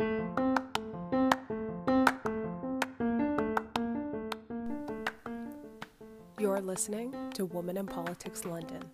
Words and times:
You're 0.00 0.10
listening 6.60 7.12
to 7.34 7.46
Woman 7.46 7.76
in 7.76 7.86
Politics 7.86 8.44
London. 8.44 8.84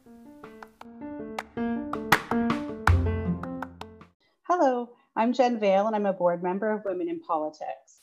Hello, 4.44 4.88
I'm 5.14 5.34
Jen 5.34 5.60
Vale 5.60 5.88
and 5.88 5.94
I'm 5.94 6.06
a 6.06 6.14
board 6.14 6.42
member 6.42 6.72
of 6.72 6.86
Women 6.86 7.10
in 7.10 7.20
Politics. 7.20 8.00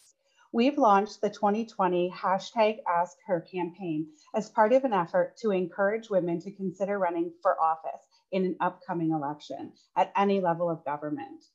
We've 0.52 0.78
launched 0.78 1.22
the 1.22 1.32
2020 1.32 2.14
hashtag 2.16 2.82
Ask 2.88 3.18
Her 3.26 3.42
campaign 3.42 4.10
as 4.36 4.52
part 4.52 4.74
of 4.74 4.84
an 4.84 4.94
effort 4.94 5.38
to 5.38 5.50
encourage 5.50 6.12
women 6.12 6.40
to 6.42 6.52
consider 6.52 7.00
running 7.00 7.34
for 7.42 7.60
office 7.60 8.06
in 8.32 8.46
an 8.46 8.58
upcoming 8.60 9.10
election 9.10 9.74
at 9.98 10.14
any 10.16 10.40
level 10.40 10.70
of 10.70 10.86
government. 10.86 11.46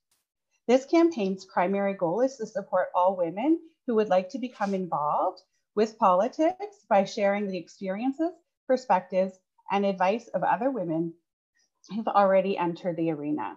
This 0.68 0.84
campaign's 0.84 1.44
primary 1.44 1.94
goal 1.94 2.22
is 2.22 2.36
to 2.38 2.46
support 2.46 2.88
all 2.92 3.16
women 3.16 3.60
who 3.86 3.94
would 3.94 4.08
like 4.08 4.30
to 4.30 4.38
become 4.40 4.74
involved 4.74 5.40
with 5.76 5.96
politics 5.96 6.84
by 6.88 7.04
sharing 7.04 7.46
the 7.46 7.56
experiences, 7.56 8.32
perspectives, 8.66 9.38
and 9.70 9.86
advice 9.86 10.26
of 10.28 10.42
other 10.42 10.70
women 10.70 11.14
who've 11.94 12.08
already 12.08 12.58
entered 12.58 12.96
the 12.96 13.12
arena. 13.12 13.56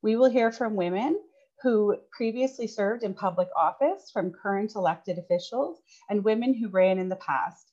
We 0.00 0.16
will 0.16 0.30
hear 0.30 0.50
from 0.50 0.76
women 0.76 1.20
who 1.62 1.98
previously 2.10 2.68
served 2.68 3.02
in 3.02 3.12
public 3.12 3.48
office 3.54 4.10
from 4.10 4.32
current 4.32 4.76
elected 4.76 5.18
officials 5.18 5.78
and 6.08 6.24
women 6.24 6.54
who 6.54 6.70
ran 6.70 6.98
in 6.98 7.10
the 7.10 7.16
past. 7.16 7.70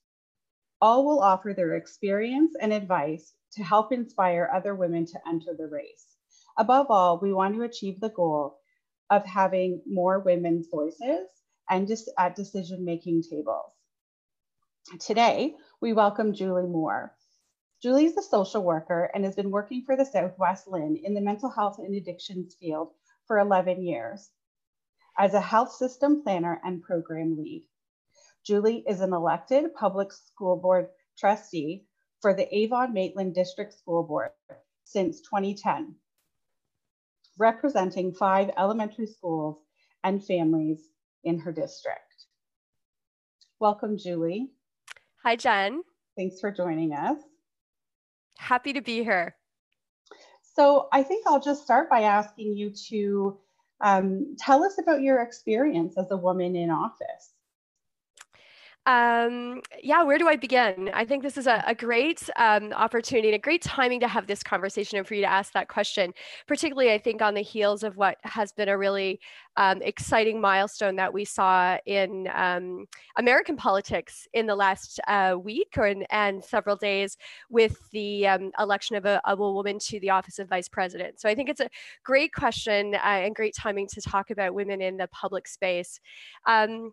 All 0.82 1.06
will 1.06 1.22
offer 1.22 1.54
their 1.54 1.76
experience 1.76 2.54
and 2.60 2.74
advice 2.74 3.34
to 3.54 3.64
help 3.64 3.94
inspire 3.94 4.50
other 4.54 4.76
women 4.76 5.06
to 5.06 5.20
enter 5.26 5.54
the 5.58 5.68
race. 5.68 6.15
Above 6.58 6.88
all, 6.90 7.20
we 7.20 7.34
want 7.34 7.54
to 7.54 7.64
achieve 7.64 8.00
the 8.00 8.10
goal 8.10 8.58
of 9.10 9.26
having 9.26 9.82
more 9.86 10.20
women's 10.20 10.68
voices 10.72 11.28
and 11.70 11.88
just 11.88 12.10
at 12.18 12.36
decision-making 12.36 13.22
tables. 13.30 13.72
Today, 15.00 15.56
we 15.82 15.92
welcome 15.92 16.34
Julie 16.34 16.68
Moore. 16.68 17.14
Julie 17.82 18.06
is 18.06 18.16
a 18.16 18.22
social 18.22 18.64
worker 18.64 19.12
and 19.14 19.26
has 19.26 19.36
been 19.36 19.52
working 19.52 19.84
for 19.86 19.98
the 19.98 20.06
Southwest 20.06 20.68
LHIN 20.68 21.02
in 21.04 21.14
the 21.14 21.20
mental 21.20 21.50
health 21.50 21.78
and 21.80 21.94
addictions 21.94 22.56
field 22.58 22.90
for 23.28 23.38
11 23.38 23.84
years 23.84 24.30
as 25.18 25.34
a 25.34 25.42
health 25.42 25.74
system 25.74 26.24
planner 26.24 26.62
and 26.64 26.82
program 26.82 27.36
lead. 27.38 27.68
Julie 28.46 28.84
is 28.88 29.02
an 29.02 29.12
elected 29.12 29.74
public 29.74 30.14
school 30.14 30.56
board 30.56 30.88
trustee 31.18 31.86
for 32.22 32.34
the 32.34 32.56
Avon 32.56 32.94
Maitland 32.94 33.36
District 33.36 33.74
School 33.74 34.04
Board 34.04 34.30
since 34.86 35.20
2010, 35.22 35.96
representing 37.38 38.14
five 38.14 38.52
elementary 38.58 39.08
schools 39.08 39.58
and 40.04 40.24
families 40.24 40.90
in 41.24 41.40
her 41.40 41.52
district. 41.52 42.00
Welcome, 43.60 43.98
Julie. 43.98 44.52
Hi, 45.24 45.36
Jen. 45.36 45.82
Thanks 46.16 46.40
for 46.40 46.52
joining 46.52 46.94
us. 46.94 47.18
Happy 48.38 48.74
to 48.74 48.82
be 48.82 49.04
here. 49.04 49.36
So 50.56 50.88
I 50.94 51.04
think 51.04 51.26
I'll 51.28 51.42
just 51.42 51.64
start 51.64 51.90
by 51.90 52.02
asking 52.02 52.54
you 52.56 52.72
to 52.90 53.38
um, 53.82 54.36
tell 54.40 54.64
us 54.64 54.80
about 54.80 55.02
your 55.02 55.22
experience 55.22 55.98
as 55.98 56.12
a 56.12 56.18
woman 56.18 56.56
in 56.56 56.70
office. 56.70 57.34
Um, 58.88 59.62
yeah, 59.82 60.04
where 60.04 60.20
do 60.20 60.28
I 60.28 60.36
begin? 60.36 60.92
I 60.94 61.06
think 61.06 61.24
this 61.24 61.38
is 61.38 61.48
a, 61.48 61.64
a 61.66 61.74
great 61.74 62.30
um, 62.36 62.72
opportunity 62.74 63.30
and 63.30 63.36
a 63.36 63.40
great 63.40 63.64
timing 63.64 64.00
to 64.02 64.08
have 64.08 64.28
this 64.28 64.44
conversation 64.44 65.00
and 65.00 65.08
for 65.08 65.16
you 65.16 65.22
to 65.22 65.32
ask 65.32 65.54
that 65.54 65.70
question, 65.70 66.14
particularly, 66.46 66.92
I 66.92 67.00
think, 67.00 67.24
on 67.24 67.34
the 67.34 67.42
heels 67.42 67.84
of 67.84 67.98
what 67.98 68.18
has 68.22 68.52
been 68.52 68.70
a 68.70 68.78
really 68.78 69.20
um, 69.58 69.82
exciting 69.82 70.40
milestone 70.40 70.96
that 70.98 71.12
we 71.12 71.26
saw 71.26 71.78
in 71.88 72.30
um, 72.36 72.86
American 73.18 73.56
politics 73.56 74.28
in 74.34 74.46
the 74.46 74.56
last 74.56 75.00
uh, 75.08 75.36
week 75.42 75.74
or 75.78 75.88
in, 75.88 76.04
and 76.12 76.44
several 76.44 76.76
days 76.76 77.18
with 77.50 77.90
the 77.90 78.28
um, 78.28 78.52
election 78.60 78.96
of 78.98 79.06
a, 79.06 79.20
of 79.28 79.40
a, 79.40 79.52
woman 79.56 79.80
to 79.80 80.00
the 80.02 80.10
office 80.12 80.38
of 80.38 80.50
vice 80.50 80.68
president. 80.68 81.20
So 81.20 81.28
I 81.28 81.34
think 81.34 81.50
it's 81.50 81.62
a 81.62 81.70
great 82.04 82.34
question 82.34 82.94
uh, 82.94 82.98
and 83.04 83.34
great 83.34 83.56
timing 83.56 83.88
to 83.88 84.02
talk 84.02 84.30
about 84.30 84.54
women 84.54 84.82
in 84.82 84.98
the 84.98 85.08
public 85.08 85.48
space. 85.48 86.00
Um, 86.46 86.92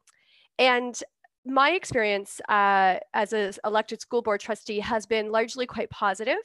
and 0.59 1.03
my 1.45 1.71
experience 1.71 2.41
uh, 2.49 2.99
as 3.15 3.33
an 3.33 3.53
elected 3.65 4.01
school 4.01 4.23
board 4.23 4.41
trustee 4.41 4.81
has 4.81 5.07
been 5.07 5.33
largely 5.33 5.67
quite 5.67 5.91
positive, 5.91 6.39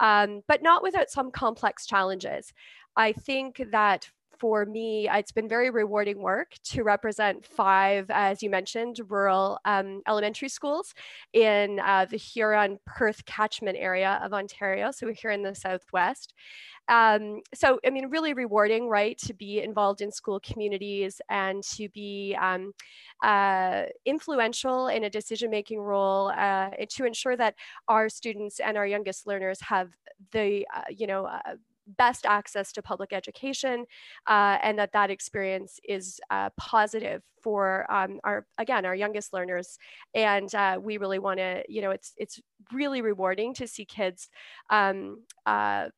um, 0.00 0.42
but 0.46 0.62
not 0.62 0.82
without 0.82 1.10
some 1.10 1.30
complex 1.30 1.86
challenges. 1.86 2.52
I 2.96 3.12
think 3.12 3.62
that 3.70 4.10
for 4.42 4.66
me, 4.66 5.08
it's 5.08 5.30
been 5.30 5.48
very 5.48 5.70
rewarding 5.70 6.20
work 6.20 6.54
to 6.64 6.82
represent 6.82 7.46
five, 7.46 8.06
as 8.10 8.42
you 8.42 8.50
mentioned, 8.50 8.98
rural 9.08 9.56
um, 9.64 10.02
elementary 10.08 10.48
schools 10.48 10.94
in 11.32 11.78
uh, 11.78 12.06
the 12.10 12.16
Huron 12.16 12.80
Perth 12.84 13.24
catchment 13.24 13.78
area 13.78 14.20
of 14.20 14.32
Ontario. 14.32 14.90
So 14.90 15.06
we're 15.06 15.12
here 15.12 15.30
in 15.30 15.44
the 15.44 15.54
Southwest. 15.54 16.34
Um, 16.88 17.42
so, 17.54 17.78
I 17.86 17.90
mean, 17.90 18.08
really 18.10 18.34
rewarding, 18.34 18.88
right, 18.88 19.16
to 19.18 19.32
be 19.32 19.60
involved 19.60 20.00
in 20.00 20.10
school 20.10 20.40
communities 20.40 21.20
and 21.30 21.62
to 21.74 21.88
be 21.90 22.36
um, 22.40 22.72
uh, 23.22 23.84
influential 24.04 24.88
in 24.88 25.04
a 25.04 25.10
decision 25.10 25.52
making 25.52 25.78
role 25.78 26.32
uh, 26.36 26.70
to 26.96 27.04
ensure 27.04 27.36
that 27.36 27.54
our 27.86 28.08
students 28.08 28.58
and 28.58 28.76
our 28.76 28.88
youngest 28.88 29.28
learners 29.28 29.60
have 29.60 29.90
the, 30.32 30.66
uh, 30.74 30.82
you 30.90 31.06
know, 31.06 31.26
uh, 31.26 31.54
best 31.86 32.26
access 32.26 32.72
to 32.72 32.82
public 32.82 33.12
education 33.12 33.84
uh, 34.28 34.58
and 34.62 34.78
that 34.78 34.92
that 34.92 35.10
experience 35.10 35.80
is 35.88 36.20
uh, 36.30 36.50
positive 36.56 37.22
for 37.42 37.90
um, 37.92 38.20
our 38.24 38.46
again 38.58 38.84
our 38.84 38.94
youngest 38.94 39.32
learners. 39.32 39.78
And 40.14 40.52
uh, 40.54 40.78
we 40.82 40.96
really 40.96 41.18
want 41.18 41.38
to 41.38 41.64
you 41.68 41.82
know 41.82 41.90
it's 41.90 42.12
it's 42.16 42.40
really 42.72 43.02
rewarding 43.02 43.54
to 43.54 43.66
see 43.66 43.84
kids 43.84 44.28
um, 44.70 45.22
uh, 45.46 45.88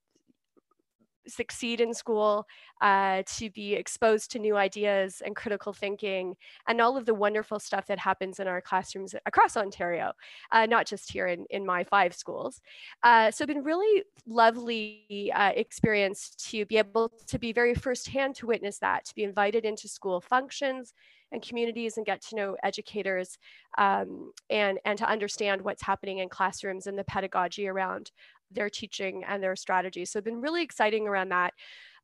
succeed 1.27 1.81
in 1.81 1.95
school, 1.95 2.47
uh, 2.81 3.23
to 3.37 3.51
be 3.51 3.75
exposed 3.75 4.31
to 4.33 4.39
new 4.39 4.57
ideas 4.57 5.23
and 5.25 5.37
critical 5.37 5.73
thinking, 5.73 6.37
and 6.69 6.81
all 6.81 6.97
of 6.97 7.07
the 7.07 7.15
wonderful 7.15 7.59
stuff 7.59 7.87
that 7.87 7.99
happens 7.99 8.41
in 8.41 8.47
our 8.47 8.61
classrooms 8.61 9.15
across 9.27 9.57
Ontario, 9.57 10.13
uh, 10.53 10.67
not 10.67 10.87
just 10.87 11.11
here 11.11 11.27
in, 11.27 11.47
in 11.51 11.65
my 11.65 11.85
five 11.85 12.15
schools. 12.15 12.61
Uh, 13.03 13.31
so 13.31 13.47
been 13.47 13.63
really 13.63 14.05
lovely 14.27 15.31
uh, 15.35 15.53
experience 15.55 16.31
to 16.37 16.65
be 16.67 16.77
able 16.77 17.11
to 17.27 17.39
be 17.39 17.53
very 17.53 17.75
firsthand 17.75 18.35
to 18.35 18.47
witness 18.47 18.79
that, 18.79 19.05
to 19.05 19.15
be 19.15 19.25
invited 19.25 19.65
into 19.65 19.89
school 19.89 20.21
functions 20.21 20.95
and 21.33 21.43
communities 21.43 21.97
and 21.97 22.07
get 22.07 22.23
to 22.23 22.37
know 22.37 22.57
educators 22.63 23.39
um, 23.77 24.33
and, 24.51 24.79
and 24.85 24.99
to 24.99 25.09
understand 25.09 25.61
what's 25.61 25.83
happening 25.83 26.19
in 26.19 26.29
classrooms 26.29 26.87
and 26.87 26.99
the 26.99 27.05
pedagogy 27.05 27.67
around 27.67 28.11
their 28.55 28.71
teaching 28.71 29.25
and 29.27 29.43
their 29.43 29.57
strategies. 29.57 30.11
So 30.11 30.19
it's 30.19 30.25
been 30.25 30.41
really 30.41 30.63
exciting 30.63 31.07
around 31.09 31.31
that. 31.31 31.53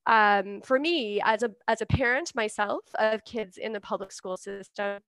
Um, 0.06 0.61
for 0.62 0.78
me, 0.78 1.21
as 1.25 1.43
a 1.43 1.50
as 1.69 1.83
a 1.83 1.87
parent 1.87 2.34
myself 2.34 2.84
of 2.99 3.25
kids 3.25 3.59
in 3.59 3.72
the 3.72 3.81
public 3.81 4.12
school 4.12 4.37
system, 4.37 5.00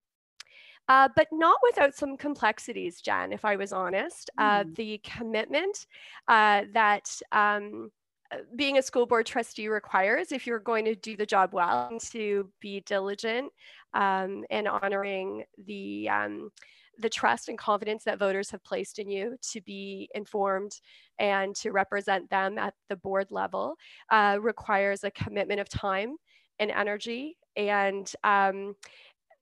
uh, 0.88 1.08
but 1.16 1.28
not 1.32 1.58
without 1.62 1.94
some 1.94 2.16
complexities, 2.16 3.00
Jen, 3.00 3.32
if 3.32 3.44
I 3.44 3.56
was 3.56 3.72
honest. 3.72 4.30
Uh, 4.36 4.64
the 4.74 5.00
commitment 5.04 5.86
uh, 6.28 6.62
that 6.72 7.08
um, 7.30 7.90
uh, 8.32 8.38
being 8.56 8.78
a 8.78 8.82
school 8.82 9.06
board 9.06 9.26
trustee 9.26 9.68
requires 9.68 10.32
if 10.32 10.46
you're 10.46 10.58
going 10.58 10.84
to 10.84 10.94
do 10.96 11.16
the 11.16 11.26
job 11.26 11.50
well 11.52 11.88
and 11.90 12.00
to 12.00 12.50
be 12.60 12.80
diligent 12.80 13.52
um, 13.94 14.44
and 14.50 14.66
honoring 14.66 15.44
the 15.66 16.08
um, 16.08 16.50
the 16.98 17.08
trust 17.08 17.48
and 17.48 17.58
confidence 17.58 18.04
that 18.04 18.18
voters 18.18 18.50
have 18.50 18.62
placed 18.64 18.98
in 18.98 19.08
you 19.08 19.36
to 19.50 19.60
be 19.62 20.08
informed 20.14 20.80
and 21.18 21.54
to 21.56 21.70
represent 21.70 22.28
them 22.30 22.58
at 22.58 22.74
the 22.88 22.96
board 22.96 23.28
level 23.30 23.76
uh, 24.10 24.38
requires 24.40 25.04
a 25.04 25.10
commitment 25.10 25.60
of 25.60 25.68
time 25.68 26.16
and 26.58 26.70
energy. 26.70 27.36
And 27.56 28.10
um, 28.24 28.74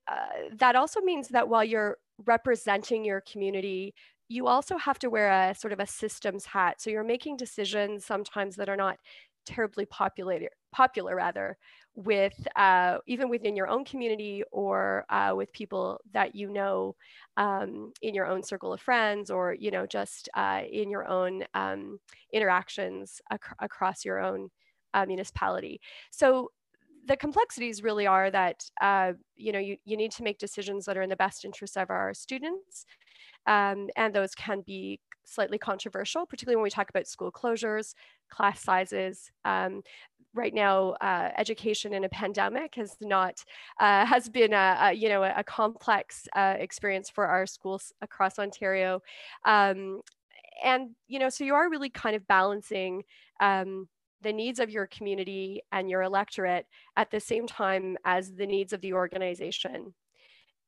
uh, 0.07 0.55
that 0.57 0.75
also 0.75 1.01
means 1.01 1.29
that 1.29 1.47
while 1.47 1.63
you're 1.63 1.97
representing 2.25 3.05
your 3.05 3.21
community, 3.21 3.93
you 4.29 4.47
also 4.47 4.77
have 4.77 4.97
to 4.99 5.09
wear 5.09 5.29
a 5.29 5.53
sort 5.53 5.73
of 5.73 5.79
a 5.79 5.87
systems 5.87 6.45
hat. 6.45 6.81
So 6.81 6.89
you're 6.89 7.03
making 7.03 7.37
decisions 7.37 8.05
sometimes 8.05 8.55
that 8.55 8.69
are 8.69 8.77
not 8.77 8.97
terribly 9.51 9.85
popular, 9.85 10.39
popular 10.71 11.15
rather, 11.15 11.57
with 11.95 12.47
uh, 12.55 12.97
even 13.07 13.29
within 13.29 13.55
your 13.55 13.67
own 13.67 13.83
community 13.83 14.43
or 14.51 15.05
uh, 15.09 15.33
with 15.35 15.51
people 15.53 15.99
that 16.13 16.35
you 16.35 16.49
know 16.49 16.95
um, 17.37 17.91
in 18.01 18.15
your 18.15 18.25
own 18.25 18.43
circle 18.43 18.73
of 18.73 18.81
friends 18.81 19.29
or 19.29 19.53
you 19.53 19.71
know 19.71 19.85
just 19.85 20.29
uh, 20.35 20.61
in 20.71 20.89
your 20.89 21.07
own 21.07 21.43
um, 21.53 21.99
interactions 22.33 23.21
ac- 23.31 23.55
across 23.59 24.05
your 24.05 24.19
own 24.19 24.49
uh, 24.93 25.05
municipality. 25.05 25.79
So 26.11 26.49
the 27.07 27.17
complexities 27.17 27.83
really 27.83 28.07
are 28.07 28.29
that 28.31 28.63
uh, 28.81 29.13
you 29.35 29.51
know 29.51 29.59
you, 29.59 29.77
you 29.85 29.97
need 29.97 30.11
to 30.11 30.23
make 30.23 30.37
decisions 30.37 30.85
that 30.85 30.97
are 30.97 31.01
in 31.01 31.09
the 31.09 31.15
best 31.15 31.45
interest 31.45 31.77
of 31.77 31.89
our 31.89 32.13
students 32.13 32.85
um, 33.47 33.87
and 33.95 34.13
those 34.13 34.35
can 34.35 34.61
be 34.65 34.99
slightly 35.23 35.57
controversial 35.57 36.25
particularly 36.25 36.55
when 36.55 36.63
we 36.63 36.69
talk 36.69 36.89
about 36.89 37.07
school 37.07 37.31
closures 37.31 37.93
class 38.31 38.61
sizes 38.61 39.31
um, 39.45 39.83
right 40.33 40.53
now, 40.53 40.91
uh, 41.01 41.29
education 41.37 41.93
in 41.93 42.03
a 42.03 42.09
pandemic 42.09 42.75
has 42.75 42.95
not 43.01 43.43
uh, 43.79 44.05
has 44.05 44.29
been 44.29 44.53
a, 44.53 44.77
a, 44.81 44.93
you 44.93 45.09
know 45.09 45.23
a, 45.23 45.43
complex 45.43 46.27
uh, 46.35 46.55
experience 46.57 47.09
for 47.09 47.27
our 47.27 47.45
schools 47.45 47.93
across 48.01 48.39
Ontario, 48.39 49.01
um, 49.45 50.01
and 50.63 50.91
you 51.07 51.19
know 51.19 51.29
so 51.29 51.43
you 51.43 51.53
are 51.55 51.69
really 51.69 51.89
kind 51.89 52.15
of 52.15 52.25
balancing. 52.27 53.03
Um, 53.39 53.87
the 54.23 54.31
needs 54.31 54.59
of 54.59 54.69
your 54.69 54.85
community 54.85 55.63
and 55.71 55.89
your 55.89 56.03
electorate 56.03 56.67
at 56.95 57.09
the 57.09 57.19
same 57.19 57.47
time 57.47 57.97
as 58.05 58.31
the 58.31 58.45
needs 58.45 58.71
of 58.71 58.79
the 58.81 58.93
organization. 58.93 59.95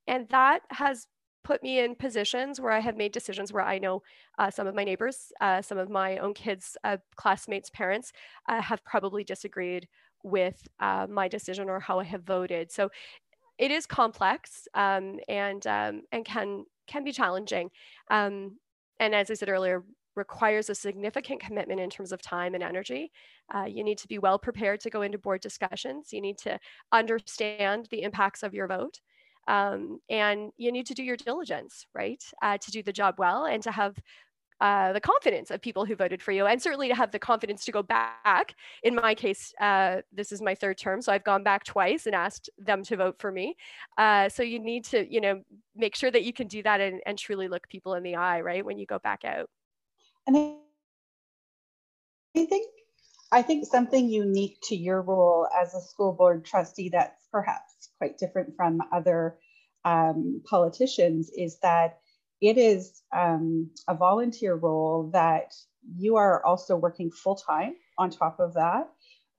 And 0.07 0.27
that 0.29 0.61
has 0.71 1.05
put 1.43 1.61
me 1.63 1.79
in 1.79 1.95
positions 1.95 2.59
where 2.59 2.71
I 2.71 2.79
have 2.79 2.97
made 2.97 3.11
decisions 3.11 3.51
where 3.51 3.63
I 3.63 3.79
know 3.79 4.01
uh, 4.37 4.49
some 4.49 4.67
of 4.67 4.75
my 4.75 4.83
neighbors, 4.83 5.31
uh, 5.41 5.61
some 5.61 5.77
of 5.77 5.89
my 5.89 6.17
own 6.17 6.33
kids, 6.33 6.77
uh, 6.83 6.97
classmates, 7.15 7.69
parents 7.69 8.11
uh, 8.47 8.61
have 8.61 8.83
probably 8.85 9.23
disagreed 9.23 9.87
with 10.23 10.67
uh, 10.79 11.07
my 11.09 11.27
decision 11.27 11.69
or 11.69 11.79
how 11.79 11.99
I 11.99 12.05
have 12.05 12.23
voted. 12.23 12.71
So 12.71 12.89
it 13.57 13.71
is 13.71 13.85
complex 13.85 14.67
um, 14.73 15.19
and 15.27 15.65
um, 15.67 16.01
and 16.11 16.25
can 16.25 16.65
can 16.87 17.03
be 17.03 17.11
challenging. 17.11 17.69
Um, 18.09 18.57
and 18.99 19.13
as 19.13 19.29
I 19.29 19.35
said 19.35 19.49
earlier, 19.49 19.83
requires 20.15 20.69
a 20.69 20.75
significant 20.75 21.41
commitment 21.41 21.79
in 21.79 21.89
terms 21.89 22.11
of 22.11 22.21
time 22.21 22.53
and 22.53 22.63
energy. 22.63 23.11
Uh, 23.53 23.65
you 23.65 23.83
need 23.83 23.97
to 23.97 24.07
be 24.07 24.19
well 24.19 24.37
prepared 24.37 24.79
to 24.81 24.89
go 24.89 25.01
into 25.01 25.17
board 25.17 25.41
discussions. 25.41 26.13
You 26.13 26.21
need 26.21 26.37
to 26.39 26.59
understand 26.91 27.87
the 27.89 28.03
impacts 28.03 28.43
of 28.43 28.53
your 28.53 28.67
vote. 28.67 28.99
Um, 29.47 29.99
and 30.09 30.51
you 30.57 30.71
need 30.71 30.85
to 30.87 30.93
do 30.93 31.03
your 31.03 31.17
diligence, 31.17 31.85
right, 31.93 32.23
uh, 32.41 32.57
to 32.57 32.71
do 32.71 32.81
the 32.81 32.93
job 32.93 33.15
well 33.17 33.45
and 33.45 33.61
to 33.63 33.71
have 33.71 33.95
uh, 34.61 34.93
the 34.93 35.01
confidence 35.01 35.51
of 35.51 35.61
people 35.61 35.83
who 35.83 35.95
voted 35.95 36.21
for 36.21 36.31
you, 36.31 36.45
and 36.45 36.61
certainly 36.61 36.87
to 36.87 36.95
have 36.95 37.11
the 37.11 37.19
confidence 37.19 37.65
to 37.65 37.71
go 37.71 37.83
back. 37.83 38.55
In 38.83 38.95
my 38.95 39.13
case, 39.13 39.53
uh, 39.59 39.97
this 40.13 40.31
is 40.31 40.41
my 40.41 40.55
third 40.55 40.77
term, 40.77 41.01
so 41.01 41.11
I've 41.11 41.25
gone 41.25 41.43
back 41.43 41.65
twice 41.65 42.05
and 42.05 42.15
asked 42.15 42.49
them 42.57 42.83
to 42.83 42.95
vote 42.95 43.15
for 43.19 43.31
me. 43.31 43.57
Uh, 43.97 44.29
so 44.29 44.41
you 44.41 44.59
need 44.59 44.85
to, 44.85 45.11
you 45.11 45.19
know, 45.19 45.41
make 45.75 45.95
sure 45.95 46.11
that 46.11 46.23
you 46.23 46.31
can 46.31 46.47
do 46.47 46.63
that 46.63 46.79
and, 46.79 47.01
and 47.05 47.17
truly 47.17 47.49
look 47.49 47.67
people 47.67 47.95
in 47.95 48.03
the 48.03 48.15
eye, 48.15 48.39
right, 48.39 48.63
when 48.63 48.77
you 48.77 48.85
go 48.85 48.99
back 48.99 49.25
out. 49.25 49.49
And 50.27 50.37
I 50.37 52.45
think 52.45 52.67
I 53.33 53.41
think 53.41 53.65
something 53.65 54.09
unique 54.09 54.59
to 54.65 54.75
your 54.75 55.01
role 55.01 55.47
as 55.59 55.73
a 55.73 55.81
school 55.81 56.13
board 56.13 56.45
trustee 56.45 56.89
that's 56.89 57.27
perhaps 57.31 57.89
quite 57.97 58.19
different 58.19 58.55
from 58.55 58.79
other 58.91 59.39
um, 59.85 60.43
politicians 60.47 61.31
is 61.35 61.57
that 61.63 61.97
it 62.41 62.59
is 62.59 63.01
um, 63.11 63.71
a 63.87 63.95
volunteer 63.95 64.53
role 64.53 65.09
that 65.13 65.51
you 65.97 66.15
are 66.17 66.45
also 66.45 66.75
working 66.75 67.09
full 67.09 67.35
time 67.35 67.73
on 67.97 68.11
top 68.11 68.39
of 68.39 68.53
that 68.53 68.87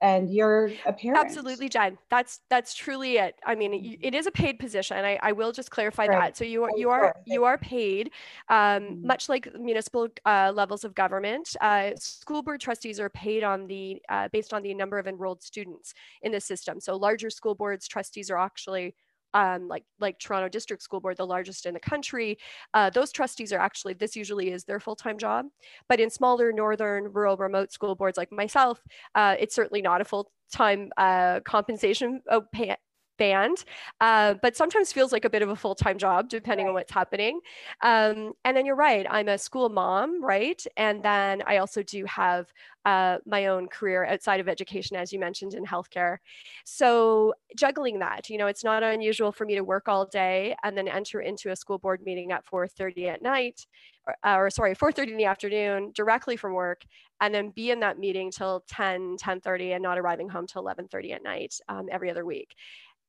and 0.04 0.28
you're 0.28 0.70
a 0.84 0.92
parent. 0.92 1.24
Absolutely, 1.24 1.70
Jen. 1.70 1.96
That's 2.10 2.40
that's 2.50 2.74
truly 2.74 3.16
it. 3.16 3.36
I 3.46 3.54
mean, 3.54 3.72
mm-hmm. 3.72 3.94
it 4.02 4.14
is 4.14 4.26
a 4.26 4.30
paid 4.30 4.58
position. 4.58 4.98
I, 4.98 5.18
I 5.22 5.32
will 5.32 5.50
just 5.50 5.70
clarify 5.70 6.06
right. 6.06 6.20
that. 6.20 6.36
So 6.36 6.44
you 6.44 6.62
are 6.62 6.70
you 6.76 6.90
are 6.90 7.16
you 7.24 7.44
are 7.44 7.56
paid, 7.56 8.10
um, 8.50 8.58
mm-hmm. 8.58 9.06
much 9.06 9.30
like 9.30 9.48
municipal 9.58 10.08
uh, 10.26 10.52
levels 10.54 10.84
of 10.84 10.94
government. 10.94 11.56
Uh, 11.58 11.92
school 11.96 12.42
board 12.42 12.60
trustees 12.60 13.00
are 13.00 13.08
paid 13.08 13.44
on 13.44 13.66
the 13.66 14.02
uh, 14.10 14.28
based 14.28 14.52
on 14.52 14.62
the 14.62 14.74
number 14.74 14.98
of 14.98 15.06
enrolled 15.06 15.42
students 15.42 15.94
in 16.20 16.32
the 16.32 16.40
system. 16.40 16.80
So 16.80 16.96
larger 16.96 17.30
school 17.30 17.54
boards 17.54 17.88
trustees 17.88 18.30
are 18.30 18.38
actually 18.38 18.94
um, 19.34 19.68
like 19.68 19.84
like 20.00 20.18
Toronto 20.18 20.48
District 20.48 20.82
School 20.82 21.00
Board, 21.00 21.16
the 21.16 21.26
largest 21.26 21.66
in 21.66 21.74
the 21.74 21.80
country, 21.80 22.38
uh, 22.72 22.90
those 22.90 23.12
trustees 23.12 23.52
are 23.52 23.58
actually 23.58 23.94
this 23.94 24.16
usually 24.16 24.50
is 24.50 24.64
their 24.64 24.80
full 24.80 24.96
time 24.96 25.18
job. 25.18 25.46
But 25.88 26.00
in 26.00 26.10
smaller 26.10 26.52
northern, 26.52 27.12
rural, 27.12 27.36
remote 27.36 27.72
school 27.72 27.94
boards 27.94 28.16
like 28.16 28.32
myself, 28.32 28.80
uh, 29.14 29.36
it's 29.38 29.54
certainly 29.54 29.82
not 29.82 30.00
a 30.00 30.04
full 30.04 30.30
time 30.52 30.90
uh, 30.96 31.40
compensation 31.40 32.22
uh, 32.30 32.40
pay, 32.52 32.76
band, 33.16 33.64
uh, 34.00 34.34
but 34.42 34.56
sometimes 34.56 34.92
feels 34.92 35.12
like 35.12 35.24
a 35.24 35.30
bit 35.30 35.42
of 35.42 35.48
a 35.48 35.56
full 35.56 35.74
time 35.74 35.98
job 35.98 36.28
depending 36.28 36.66
right. 36.66 36.70
on 36.70 36.74
what's 36.74 36.92
happening. 36.92 37.40
Um, 37.82 38.32
and 38.44 38.56
then 38.56 38.66
you're 38.66 38.76
right, 38.76 39.06
I'm 39.08 39.28
a 39.28 39.38
school 39.38 39.68
mom, 39.68 40.24
right? 40.24 40.64
And 40.76 41.02
then 41.02 41.42
I 41.46 41.58
also 41.58 41.82
do 41.82 42.04
have 42.06 42.52
uh, 42.84 43.18
my 43.24 43.46
own 43.46 43.66
career 43.68 44.04
outside 44.04 44.40
of 44.40 44.48
education, 44.48 44.96
as 44.96 45.12
you 45.12 45.18
mentioned, 45.18 45.54
in 45.54 45.64
healthcare. 45.64 46.18
So 46.64 47.34
juggling 47.56 47.98
that, 48.00 48.28
you 48.28 48.36
know, 48.36 48.46
it's 48.46 48.64
not 48.64 48.82
unusual 48.82 49.32
for 49.32 49.46
me 49.46 49.54
to 49.54 49.64
work 49.64 49.88
all 49.88 50.06
day 50.06 50.54
and 50.62 50.76
then 50.76 50.88
enter 50.88 51.20
into 51.20 51.50
a 51.50 51.56
school 51.56 51.78
board 51.78 52.02
meeting 52.04 52.32
at 52.32 52.44
4:30 52.44 53.08
at 53.08 53.22
night, 53.22 53.66
or, 54.06 54.16
uh, 54.22 54.36
or 54.36 54.50
sorry, 54.50 54.74
4:30 54.74 55.12
in 55.12 55.16
the 55.16 55.24
afternoon, 55.24 55.92
directly 55.94 56.36
from 56.36 56.52
work, 56.52 56.84
and 57.20 57.34
then 57.34 57.50
be 57.50 57.70
in 57.70 57.80
that 57.80 57.98
meeting 57.98 58.30
till 58.30 58.64
10, 58.68 59.16
10:30, 59.16 59.72
and 59.72 59.82
not 59.82 59.98
arriving 59.98 60.28
home 60.28 60.46
till 60.46 60.62
11:30 60.62 61.12
at 61.12 61.22
night 61.22 61.54
um, 61.68 61.88
every 61.90 62.10
other 62.10 62.24
week 62.26 62.54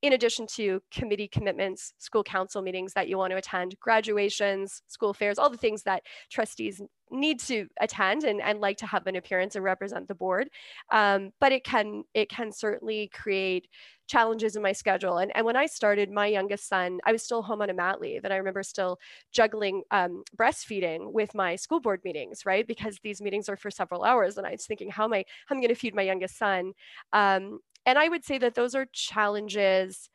in 0.06 0.14
addition 0.14 0.46
to 0.46 0.82
committee 0.92 1.28
commitments, 1.28 1.94
school 1.98 2.24
council 2.24 2.62
meetings 2.62 2.94
that 2.94 3.10
you 3.10 3.18
want 3.18 3.32
to 3.32 3.38
attend, 3.38 3.76
graduations, 3.80 4.84
school 4.88 5.14
fairs, 5.14 5.40
all 5.40 5.50
the 5.50 5.58
things 5.58 5.82
that 5.84 6.04
trustees 6.30 6.80
need 7.10 7.40
to 7.40 7.68
attend 7.82 8.24
and, 8.24 8.40
and 8.42 8.60
like 8.60 8.78
to 8.78 8.86
have 8.86 9.08
an 9.08 9.16
appearance 9.16 9.56
and 9.56 9.64
represent 9.64 10.08
the 10.08 10.14
board. 10.14 10.48
Um, 10.92 11.32
but 11.40 11.52
it 11.52 11.64
can 11.64 12.04
it 12.14 12.30
can 12.30 12.52
certainly 12.52 13.10
create 13.14 13.68
challenges 14.08 14.56
in 14.56 14.62
my 14.62 14.72
schedule. 14.72 15.18
And, 15.18 15.32
and 15.36 15.44
when 15.44 15.56
I 15.56 15.66
started, 15.66 16.12
my 16.12 16.28
youngest 16.28 16.68
son, 16.68 17.00
I 17.06 17.12
was 17.12 17.24
still 17.24 17.42
home 17.42 17.64
on 17.64 17.72
a 17.72 17.74
mat 17.74 18.00
leave. 18.00 18.24
And 18.24 18.32
I 18.34 18.38
remember 18.38 18.62
still 18.62 19.00
juggling 19.32 19.82
um, 19.90 20.24
breastfeeding 20.38 21.12
with 21.12 21.34
my 21.34 21.56
school 21.56 21.80
board 21.80 22.02
meetings, 22.04 22.46
right? 22.46 22.68
Because 22.68 23.00
these 23.02 23.22
meetings 23.22 23.50
are 23.50 23.58
for 23.58 23.72
several 23.72 24.04
hours. 24.04 24.38
And 24.38 24.46
I 24.46 24.52
was 24.52 24.68
thinking, 24.68 24.92
how 24.92 25.06
am 25.06 25.14
I, 25.14 25.26
how 25.48 25.56
am 25.56 25.60
I 25.60 25.62
going 25.62 25.70
to 25.70 25.80
feed 25.80 25.96
my 25.96 26.04
youngest 26.04 26.38
son? 26.38 26.74
Um, 27.14 27.60
and 27.86 27.98
I 27.98 28.10
would 28.10 28.24
say 28.26 28.38
that 28.38 28.56
those 28.56 28.76
are 28.76 28.88
challenges 28.92 30.10